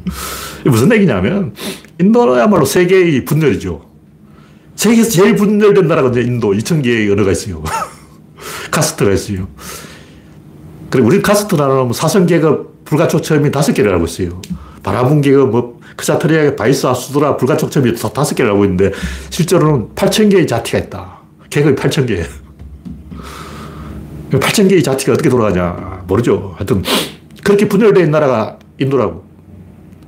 [0.64, 1.54] 무슨 얘기냐면,
[1.98, 3.84] 인도야말로 세계의 분열이죠.
[4.76, 7.62] 세계에서 제일 분열된 나라가 이제 인도 2,000개의 언어가 있어요.
[8.70, 9.46] 카스트가 있어요.
[10.88, 14.40] 그리고 우리 카스트 나라는 사성계급 불가촉천민 이 다섯 개를 알고 있어요.
[14.82, 18.92] 바라문계급, 뭐, 크사트리아, 바이사, 수드라, 불가촉천민 이 다섯 개를 알고 있는데,
[19.30, 21.20] 실제로는 8,000개의 자티가 있다.
[21.50, 22.24] 계급이 8,000개.
[24.30, 26.04] 8,000개의 자티가 어떻게 돌아가냐.
[26.06, 26.54] 모르죠.
[26.56, 26.82] 하여튼,
[27.42, 29.24] 그렇게 분열된 나라가 인도라고.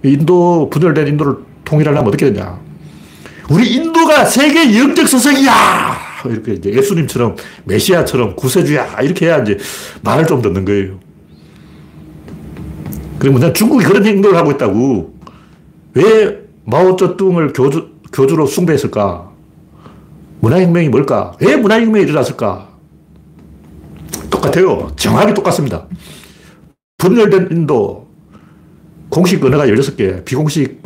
[0.05, 2.59] 인도, 분열된 인도를 통일하려면 어떻게 되냐.
[3.51, 6.13] 우리 인도가 세계 영적 서성이야!
[6.27, 9.01] 이렇게 이제 예수님처럼, 메시아처럼, 구세주야!
[9.03, 9.59] 이렇게 해야 이제
[10.03, 10.99] 말을 좀 듣는 거예요.
[13.39, 15.15] 난 중국이 그런 행동을 하고 있다고.
[15.95, 19.31] 왜 마오쩌둥을 교주, 교주로 숭배했을까?
[20.41, 21.33] 문화혁명이 뭘까?
[21.41, 22.69] 왜 문화혁명이 일어났을까?
[24.31, 24.91] 똑같아요.
[24.97, 25.87] 정확히 똑같습니다.
[26.99, 28.09] 분열된 인도,
[29.09, 30.83] 공식 언어가 16개, 비공식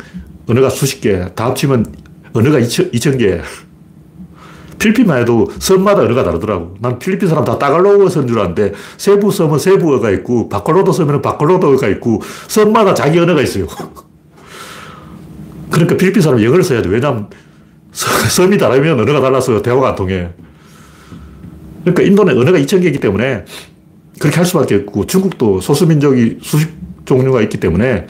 [0.47, 1.85] 언어가 수십 개, 다 합치면
[2.33, 3.41] 언어가 2천, 개.
[4.79, 6.75] 필리핀만 해도 섬마다 언어가 다르더라고.
[6.79, 11.87] 난 필리핀 사람 다 따갈로그 섬인 줄 알았는데, 세부 섬은 세부어가 있고, 바콜로도 섬에는 바콜로도가
[11.87, 13.67] 있고, 섬마다 자기 언어가 있어요.
[15.69, 16.89] 그러니까 필리핀 사람 영어를 써야 돼.
[16.89, 17.29] 왜냐면
[17.91, 20.29] 섬이 다르면 언어가 달라서 대화가 안 통해.
[21.81, 23.45] 그러니까 인도는 언어가 2천 개이기 때문에
[24.19, 26.69] 그렇게 할 수밖에 없고 중국도 소수민족이 수십
[27.05, 28.07] 종류가 있기 때문에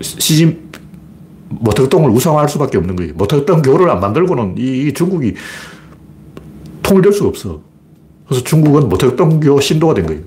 [0.00, 0.70] 시진
[1.50, 3.14] 모택동을 우상화할 수밖에 없는 거예요.
[3.14, 5.34] 모택동 교를 안 만들고는 이, 중국이
[6.82, 7.62] 통일될 수가 없어.
[8.26, 10.22] 그래서 중국은 모택동 교 신도가 된 거예요.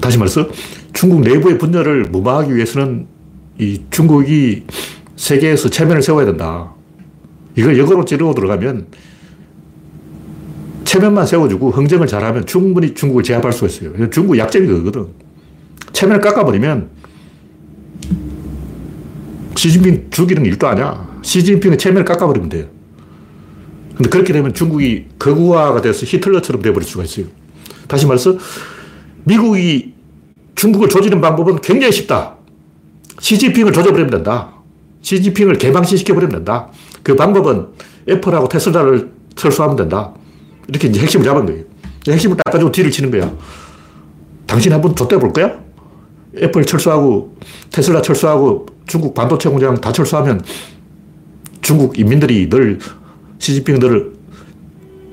[0.00, 0.48] 다시 말해서
[0.92, 3.06] 중국 내부의 분열을 무마하기 위해서는
[3.58, 4.64] 이 중국이
[5.16, 6.72] 세계에서 체면을 세워야 된다.
[7.56, 8.86] 이걸 역으로 찌르고 들어가면
[10.84, 14.10] 체면만 세워주고 흥정을 잘하면 충분히 중국을 제압할 수가 있어요.
[14.10, 15.08] 중국 약점이 그거거든.
[15.92, 16.90] 체면을 깎아버리면
[19.56, 21.08] 시진핑 죽이는 일도 아니야.
[21.22, 22.66] 시진핑의 체면을 깎아버리면 돼요.
[23.94, 27.26] 근데 그렇게 되면 중국이 거구화가 돼서 히틀러처럼 돼버릴 수가 있어요.
[27.86, 28.36] 다시 말해서
[29.24, 29.94] 미국이
[30.54, 32.31] 중국을 조지는 방법은 굉장히 쉽다.
[33.22, 34.52] 시진핑을 조져버리면 된다.
[35.00, 36.68] 시진핑을 개방시켜버리면 된다.
[37.04, 37.68] 그 방법은
[38.08, 40.12] 애플하고 테슬라를 철수하면 된다.
[40.68, 41.64] 이렇게 이제 핵심을 잡은 거예요.
[42.08, 43.32] 핵심을 딱 가지고 뒤를 치는 거야.
[44.46, 45.56] 당신 한번 좆대 볼 거야?
[46.36, 47.36] 애플 철수하고
[47.70, 50.42] 테슬라 철수하고 중국 반도체 공장 다 철수하면
[51.60, 52.80] 중국 인민들이 늘
[53.38, 54.14] 시진핑 들을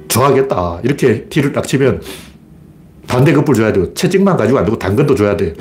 [0.08, 0.80] 좋아하겠다.
[0.84, 2.02] 이렇게 뒤를 딱 치면
[3.08, 5.54] 반대급부를 줘야 되고 채찍만 가지고 안 되고 당근도 줘야 돼.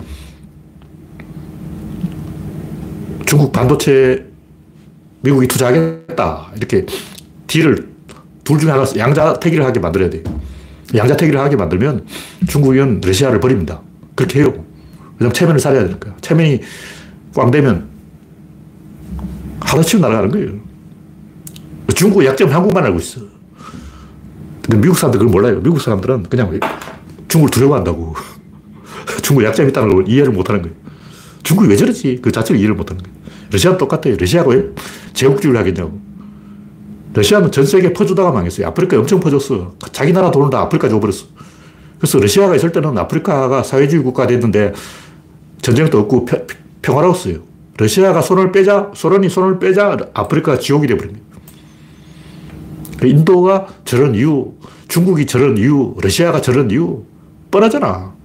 [3.29, 4.27] 중국 반도체
[5.21, 6.53] 미국이 투자하겠다.
[6.57, 6.87] 이렇게
[7.47, 7.87] 딜을
[8.43, 10.23] 둘 중에 하나 양자택일을 하게 만들어야 돼.
[10.97, 12.07] 양자택일을 하게 만들면
[12.49, 13.83] 중국은 러시아를 버립니다.
[14.15, 14.65] 그렇게 해요.
[15.19, 16.15] 왜냐면 체면을 살려야 되니까.
[16.23, 16.63] 체면이
[17.35, 17.89] 꽝 되면
[19.61, 20.53] 하루치고 날아가는 거예요.
[21.95, 23.21] 중국 약점 한국만 알고 있어.
[24.63, 25.61] 근데 미국 사람들 그걸 몰라요.
[25.61, 26.59] 미국 사람들은 그냥
[27.29, 28.15] 중국을 두려워한다고.
[29.21, 30.75] 중국 약점이 있다는 걸 이해를 못 하는 거예요.
[31.43, 32.21] 중국이 왜 저러지?
[32.23, 33.18] 그 자체를 이해를 못 하는 거예요.
[33.51, 34.17] 러시아는 똑같아요.
[34.17, 34.65] 러시아가 왜
[35.15, 35.99] 제국주의를 하겠냐고.
[37.15, 38.67] 러시아는 전 세계에 퍼주다가 망했어요.
[38.69, 39.75] 아프리카에 엄청 퍼졌어.
[39.93, 41.27] 자기 나라 돈을 다 아프리카 줘버렸어.
[41.99, 44.73] 그래서 러시아가 있을 때는 아프리카가 사회주의 국가가 됐는데
[45.63, 46.47] 전쟁도 없고 평,
[46.83, 47.39] 평화로웠어요.
[47.77, 51.29] 러시아가 손을 빼자, 소련이 손을 빼자 아프리카가 지옥이 거예요.
[53.05, 54.53] 인도가 저런 이유,
[54.89, 57.05] 중국이 저런 이유, 러시아가 저런 이유,
[57.51, 58.18] 뻔하잖아.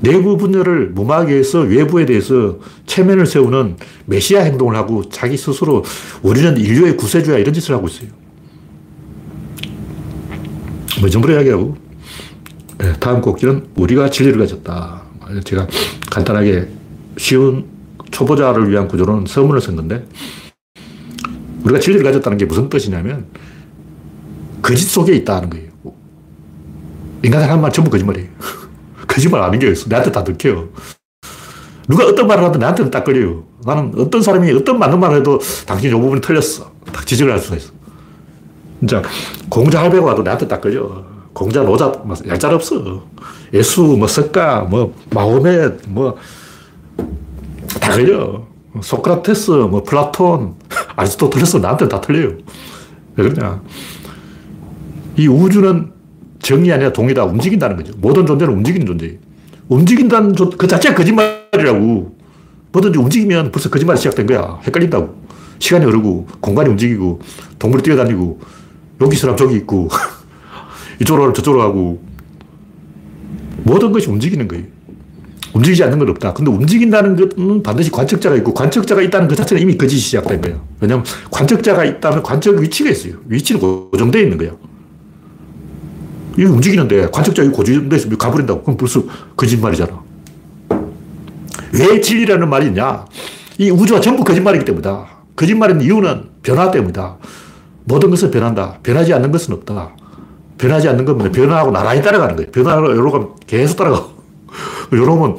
[0.00, 3.76] 내부 분열을 무마하기 위해서 외부에 대해서 체면을 세우는
[4.06, 5.84] 메시아 행동을 하고 자기 스스로
[6.22, 8.08] 우리는 인류의 구세주야 이런 짓을 하고 있어요.
[11.00, 11.76] 뭐 정부로 이야기하고
[12.78, 15.02] 네, 다음 곡지는 우리가 진리를 가졌다.
[15.44, 15.66] 제가
[16.10, 16.68] 간단하게
[17.16, 17.66] 쉬운
[18.10, 20.06] 초보자를 위한 구조로는 서문을 썼는데
[21.64, 23.26] 우리가 진리를 가졌다는 게 무슨 뜻이냐면
[24.62, 25.68] 거짓 속에 있다는 거예요.
[27.24, 28.28] 하는 말 전부 거짓말이에요.
[29.08, 29.88] 거짓말 아닌 게 있어.
[29.88, 30.68] 내한테 다 들켜요.
[31.88, 33.44] 누가 어떤 말을 하든 나한테는 딱 걸려요.
[33.64, 36.70] 나는 어떤 사람이 어떤 맞는 말을 해도 당신 이 부분이 틀렸어.
[36.92, 37.72] 딱 지적을 할 수가 있어.
[38.78, 39.02] 진짜
[39.48, 41.04] 공자 할배가 와도 나한테 딱 걸려.
[41.32, 43.02] 공자, 노자, 뭐 얄짤 없어.
[43.52, 46.16] 예수, 뭐 석가, 뭐 마호멧, 뭐
[47.80, 48.46] 다 틀려.
[48.80, 50.54] 소크라테스, 뭐 플라톤,
[50.96, 52.36] 아리스토텔레스 나한테 다 틀려요.
[53.16, 53.60] 왜 그러냐.
[55.16, 55.90] 이 우주는
[56.40, 57.24] 정이 아니라 동이다.
[57.24, 57.92] 움직인다는 거죠.
[57.98, 59.16] 모든 존재는 움직이는 존재예요.
[59.68, 62.16] 움직인다는 존, 그 자체가 거짓말이라고.
[62.72, 64.60] 뭐든지 움직이면 벌써 거짓말이 시작된 거야.
[64.66, 65.22] 헷갈린다고.
[65.58, 67.20] 시간이 흐르고, 공간이 움직이고,
[67.58, 68.40] 동물이 뛰어다니고,
[69.00, 69.88] 여기 사람 저기 있고,
[71.00, 72.02] 이쪽으로 가면 저쪽으로 가고,
[73.64, 74.64] 모든 것이 움직이는 거예요.
[75.54, 76.34] 움직이지 않는 건 없다.
[76.34, 80.64] 근데 움직인다는 것은 반드시 관측자가 있고, 관측자가 있다는 그 자체는 이미 거짓이 시작된 거예요.
[80.80, 83.14] 왜냐하면 관측자가 있다면 관측 위치가 있어요.
[83.26, 84.58] 위치는 고정되어 있는 거예요.
[86.38, 88.62] 이 움직이는데 관측자가 고정돼서 가버린다고.
[88.62, 89.02] 그럼 벌써
[89.36, 90.00] 거짓말이잖아.
[91.72, 93.04] 왜 진리라는 말이 있냐?
[93.58, 95.06] 이 우주가 전부 거짓말이기 때문이다.
[95.34, 97.16] 거짓말인 이유는 변화 때문이다.
[97.84, 98.78] 모든 것은 변한다.
[98.84, 99.96] 변하지 않는 것은 없다.
[100.58, 102.50] 변하지 않는 건 변화하고 나란히 따라가는 거예요.
[102.52, 104.06] 변화를 여러 가 계속 따라가.
[104.92, 105.36] 요러면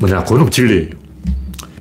[0.00, 0.90] 뭐냐, 그놈 진리예요.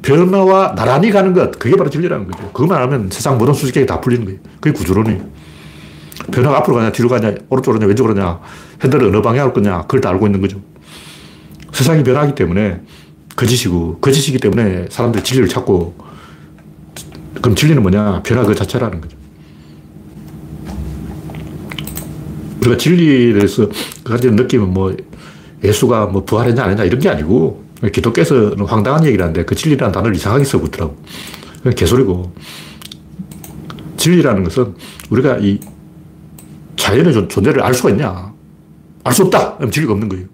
[0.04, 2.52] 변화와 나란히 가는 것, 그게 바로 진리라는 거죠.
[2.52, 4.40] 그것만 알면 세상 모든 수직계가 다 풀리는 거예요.
[4.60, 5.35] 그게 구조론이에요.
[6.32, 8.40] 변화가 앞으로 가냐, 뒤로 가냐, 오른쪽으로 가냐, 왼쪽으로 가냐,
[8.84, 10.60] 핸들을 어느 방향으로 끄냐, 그걸 다 알고 있는 거죠.
[11.72, 12.82] 세상이 변하기 때문에
[13.36, 15.96] 거짓이고, 거짓이기 때문에 사람들이 진리를 찾고,
[17.42, 18.24] 그럼 진리는 뭐냐?
[18.24, 19.18] 변화 그 자체라는 거죠.
[22.62, 23.70] 우리가 진리에 대해서
[24.04, 24.96] 가지는 느낌은 뭐,
[25.64, 30.16] 예수가 뭐 부활했냐 안 했냐 이런 게 아니고, 기독교에서는 황당한 얘기를 하는데 그 진리라는 단어를
[30.16, 30.44] 이상하게.
[30.46, 30.96] 그건
[31.76, 32.34] 개소리고.
[33.98, 34.76] 진리라는 것은
[35.10, 35.60] 우리가 이
[36.86, 38.32] 자연의 존재를 알 수가 있냐?
[39.04, 39.58] 알 수 없다.
[39.58, 40.26] 그럼 진리가 없는 거예요.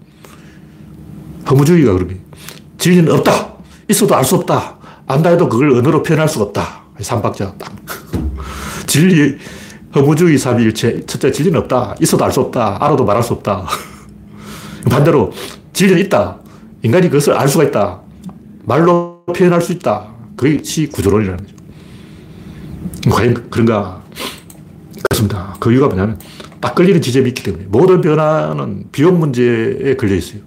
[1.49, 2.19] 허무주의가 그러면
[2.77, 3.53] 진리는 없다.
[3.89, 4.77] 있어도 알 수 없다.
[5.07, 6.81] 안다 해도 그걸 언어로 표현할 수가 없다.
[6.99, 7.71] 삼박자 딱.
[8.85, 9.37] 진리,
[9.95, 11.05] 허무주의 삼일체.
[11.05, 11.95] 첫째, 진리는 없다.
[12.01, 12.83] 있어도 알 수 없다.
[12.83, 13.65] 알아도 말할 수 없다.
[14.89, 15.31] 반대로,
[15.71, 16.37] 진리는 있다.
[16.83, 18.01] 인간이 그것을 알 수가 있다.
[18.63, 20.07] 말로 표현할 수 있다.
[20.35, 21.55] 그것이 구조론이라는 거죠.
[23.09, 24.01] 과연 그런가?
[25.09, 25.55] 그렇습니다.
[25.59, 26.19] 그 이유가 뭐냐면,
[26.61, 30.41] 딱 걸리는 지점이 있기 때문에 모든 변화는 비용 문제에 걸려 있어요.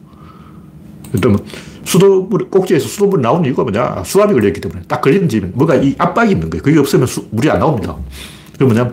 [1.13, 1.41] 그러면
[1.85, 4.03] 수돗물, 꼭지에서 수돗물이 나오는 이유가 뭐냐?
[4.05, 6.63] 수압이 걸려있기 때문에 딱 걸리는 지점에 뭐가 이 압박이 있는 거예요.
[6.63, 7.95] 그게 없으면 수, 물이 안 나옵니다.
[8.59, 8.93] 그 뭐냐면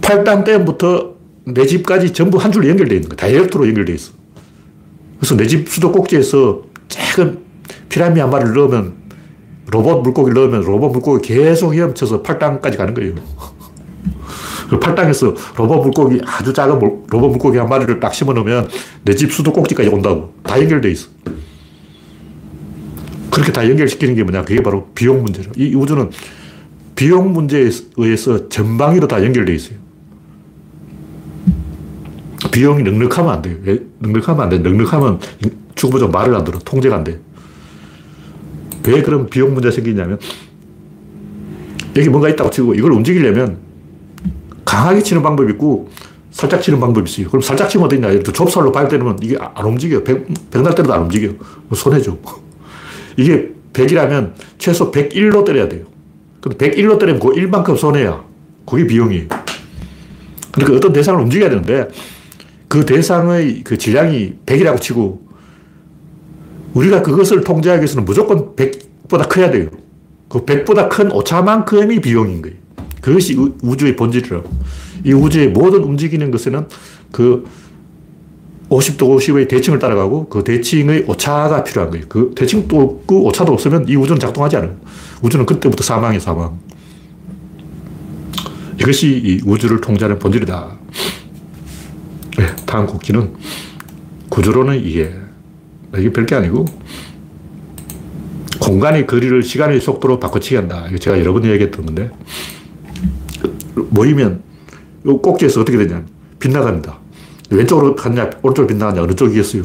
[0.00, 3.16] 팔당 댐부터 내 집까지 전부 한 줄로 연결되어 있는 거예요.
[3.16, 4.12] 다이렉트로 연결되어 있어.
[5.18, 7.38] 그래서 내 집 수도 꼭지에서 작은
[7.88, 8.94] 피라미 한 마리를 넣으면
[9.68, 13.14] 로봇 물고기를 넣으면 로봇 물고기 계속 헤엄쳐서 팔당까지 가는 거예요.
[14.68, 18.68] 그 팔당에서 로봇 물고기, 아주 작은 로봇 물고기 한 마리를 딱 심어 놓으면
[19.04, 20.34] 내 집 수도 꼭지까지 온다고.
[20.42, 21.08] 다 연결돼 있어.
[23.30, 24.42] 그렇게 다 연결시키는 게 뭐냐.
[24.44, 25.50] 그게 바로 비용 문제죠.
[25.56, 26.10] 이 우주는
[26.94, 29.78] 비용 문제에 의해서 전방위로 다 연결돼 있어요.
[32.50, 33.56] 비용이 넉넉하면 안 돼요.
[33.64, 33.78] 왜?
[33.98, 34.58] 넉넉하면 안 돼.
[34.58, 35.20] 넉넉하면
[35.74, 36.58] 축구부장 말을 안 들어.
[36.58, 37.20] 통제가 안 돼.
[38.86, 40.18] 왜 그런 비용 문제가 생기냐면
[41.96, 43.58] 여기 뭔가 있다고 치고 이걸 움직이려면
[44.66, 45.88] 강하게 치는 방법이 있고
[46.30, 47.28] 살짝 치는 방법이 있어요.
[47.28, 48.08] 그럼 살짝 치면 어디냐.
[48.08, 50.04] 예를 들어 좁쌀로 발 때리면 이게 안 움직여.
[50.04, 51.32] 백, 백날 때려도 안 움직여.
[51.68, 52.18] 뭐 손해죠.
[53.16, 55.86] 이게 100이라면 최소 101로 때려야 돼요.
[56.42, 58.22] 근데 101로 때리면 그 1만큼 손해야.
[58.66, 59.28] 그게 비용이에요.
[60.52, 61.88] 그러니까 어떤 대상을 움직여야 되는데
[62.68, 65.26] 그 대상의 그 질량이 100이라고 치고
[66.74, 69.68] 우리가 그것을 통제하기 위해서는 무조건 100보다 커야 돼요.
[70.28, 72.65] 그 100보다 큰 오차만큼이 비용인 거예요.
[73.06, 74.50] 그것이 우주의 본질이라고.
[75.04, 76.66] 이 우주의 모든 움직이는 것에는
[77.12, 77.46] 그
[78.68, 82.06] 50도 50의 대칭을 따라가고 그 대칭의 오차가 필요한 거예요.
[82.08, 84.76] 그 대칭도 없고 오차도 없으면 이 우주는 작동하지 않아요.
[85.22, 86.58] 우주는 그때부터 사망이 사망.
[88.80, 90.76] 이것이 이 우주를 통제하는 본질이다.
[92.38, 93.34] 네, 다음 국기는
[94.30, 95.14] 구조로는 이게
[95.96, 96.64] 이게 별게 아니고
[98.58, 100.86] 공간의 거리를 시간의 속도로 바꿔치기 한다.
[100.88, 102.10] 이거 제가 여러 번 얘기했던 건데
[103.96, 104.42] 모이면
[105.22, 106.04] 꼭지에서 어떻게 되냐
[106.38, 106.98] 빗나갑니다.
[107.50, 109.64] 왼쪽으로 갔냐 오른쪽으로 빗나갔냐 어느 쪽이겠어요.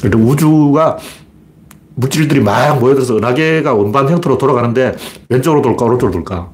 [0.00, 0.98] 그러니까 우주가
[1.94, 4.94] 물질들이 막 모여들어서 은하계가 원반 형태로 돌아가는데
[5.28, 6.50] 왼쪽으로 돌까 오른쪽으로 돌까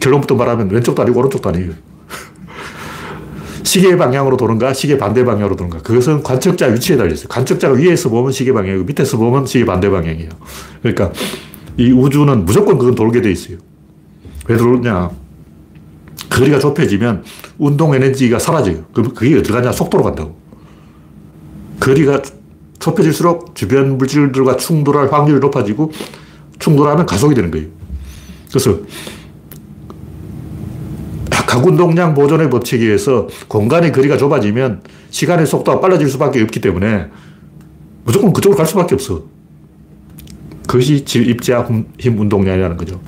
[0.00, 1.72] 결론부터 말하면 왼쪽도 아니고 오른쪽도 아니에요.
[3.62, 5.78] 시계 방향으로 도는가, 시계 반대 방향으로 도는가.
[5.78, 7.28] 그것은 관측자 위치에 달려있어요.
[7.28, 10.30] 관측자가 위에서 보면 시계 방향이고 밑에서 보면 시계 반대 방향이에요.
[10.82, 11.12] 그러니까
[11.78, 13.56] 이 우주는 무조건 그건 돌게 돼 있어요.
[14.48, 15.10] 왜 돌냐?
[16.34, 17.22] 거리가 좁혀지면
[17.58, 18.84] 운동 에너지가 사라져요.
[18.92, 19.70] 그럼 그게 어디 가냐?
[19.70, 20.36] 속도로 간다고.
[21.78, 22.22] 거리가
[22.80, 25.92] 좁혀질수록 주변 물질들과 충돌할 확률이 높아지고
[26.58, 27.68] 충돌하면 가속이 되는 거예요.
[28.48, 28.78] 그래서
[31.30, 37.06] 가운동량 보존의 법칙에 의해서 공간의 거리가 좁아지면 시간의 속도가 빨라질 수밖에 없기 때문에
[38.04, 39.22] 무조건 그쪽으로 갈 수밖에 없어.
[40.66, 41.66] 그것이 질 입자
[41.98, 43.00] 힘 운동량이라는 거죠.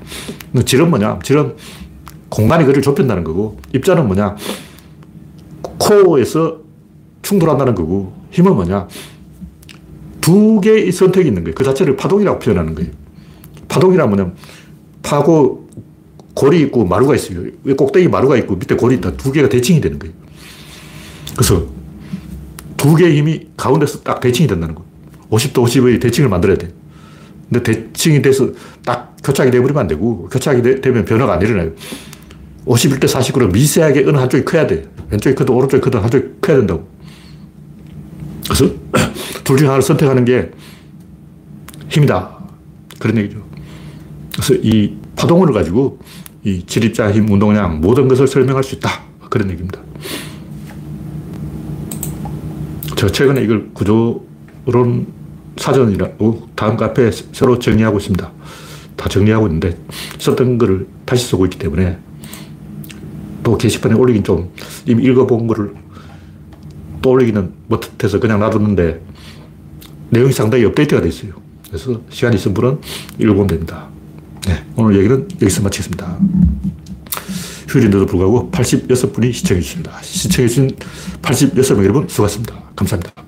[0.64, 1.18] 질은 뭐냐?
[1.24, 1.54] 질은
[2.28, 4.36] 공간의 거리를 좁힌다는 거고, 입자는 뭐냐?
[5.62, 6.60] 코어에서
[7.22, 8.88] 충돌한다는 거고, 힘은 뭐냐?
[10.20, 11.54] 두 개의 선택이 있는 거예요.
[11.54, 12.90] 그 자체를 파동이라고 표현하는 거예요.
[13.68, 14.34] 파동이란 뭐냐면,
[15.02, 15.68] 파고
[16.34, 17.44] 골이 있고 마루가 있어요.
[17.64, 19.12] 왜 꼭대기 마루가 있고 밑에 골이 있다.
[19.16, 20.14] 두 개가 대칭이 되는 거예요.
[21.34, 21.66] 그래서
[22.76, 24.86] 두 개의 힘이 가운데서 딱 대칭이 된다는 거예요.
[25.30, 26.68] 50도 50의 대칭을 만들어야 돼.
[27.48, 28.50] 근데 대칭이 돼서
[28.84, 31.70] 딱 교착이 돼버리면 안 되고, 교착이 되, 되면 변화가 안 일어나요.
[32.66, 34.88] 51대 49로 미세하게 어느 한쪽이 커야 돼.
[35.10, 36.88] 왼쪽이 크든 오른쪽이 크든 한쪽이 커야 된다고.
[38.44, 38.66] 그래서
[39.44, 40.50] 둘 중 하나를 선택하는 게
[41.88, 42.36] 힘이다.
[42.98, 43.42] 그런 얘기죠.
[44.32, 45.98] 그래서 이 파동을 가지고
[46.44, 48.90] 이 질입자 힘 운동량 모든 것을 설명할 수 있다.
[49.30, 49.80] 그런 얘기입니다.
[52.96, 55.06] 제가 최근에 이걸 구조론
[55.56, 58.32] 사전이라고 다음 카페에 새로 정리하고 있습니다.
[58.96, 59.76] 다 정리하고 있는데
[60.18, 61.98] 썼던 거를 다시 쓰고 있기 때문에
[63.46, 64.50] 또 게시판에 올리긴 좀
[64.86, 65.72] 이미 읽어본 거를
[67.00, 69.00] 또 올리기는 못해서 그냥 놔뒀는데
[70.10, 71.30] 내용이 상당히 업데이트가 돼 있어요.
[71.68, 72.80] 그래서 시간 있으 분은
[73.20, 73.86] 읽어보면 됩니다.
[74.48, 76.18] 네, 오늘 얘기는 여기서 마치겠습니다.
[77.68, 79.92] 휴일인데도 불구하고 86분이 시청해 주십니다.
[80.02, 80.70] 시청해 주신
[81.22, 82.52] 86명 여러분 수고하셨습니다.
[82.74, 83.25] 감사합니다.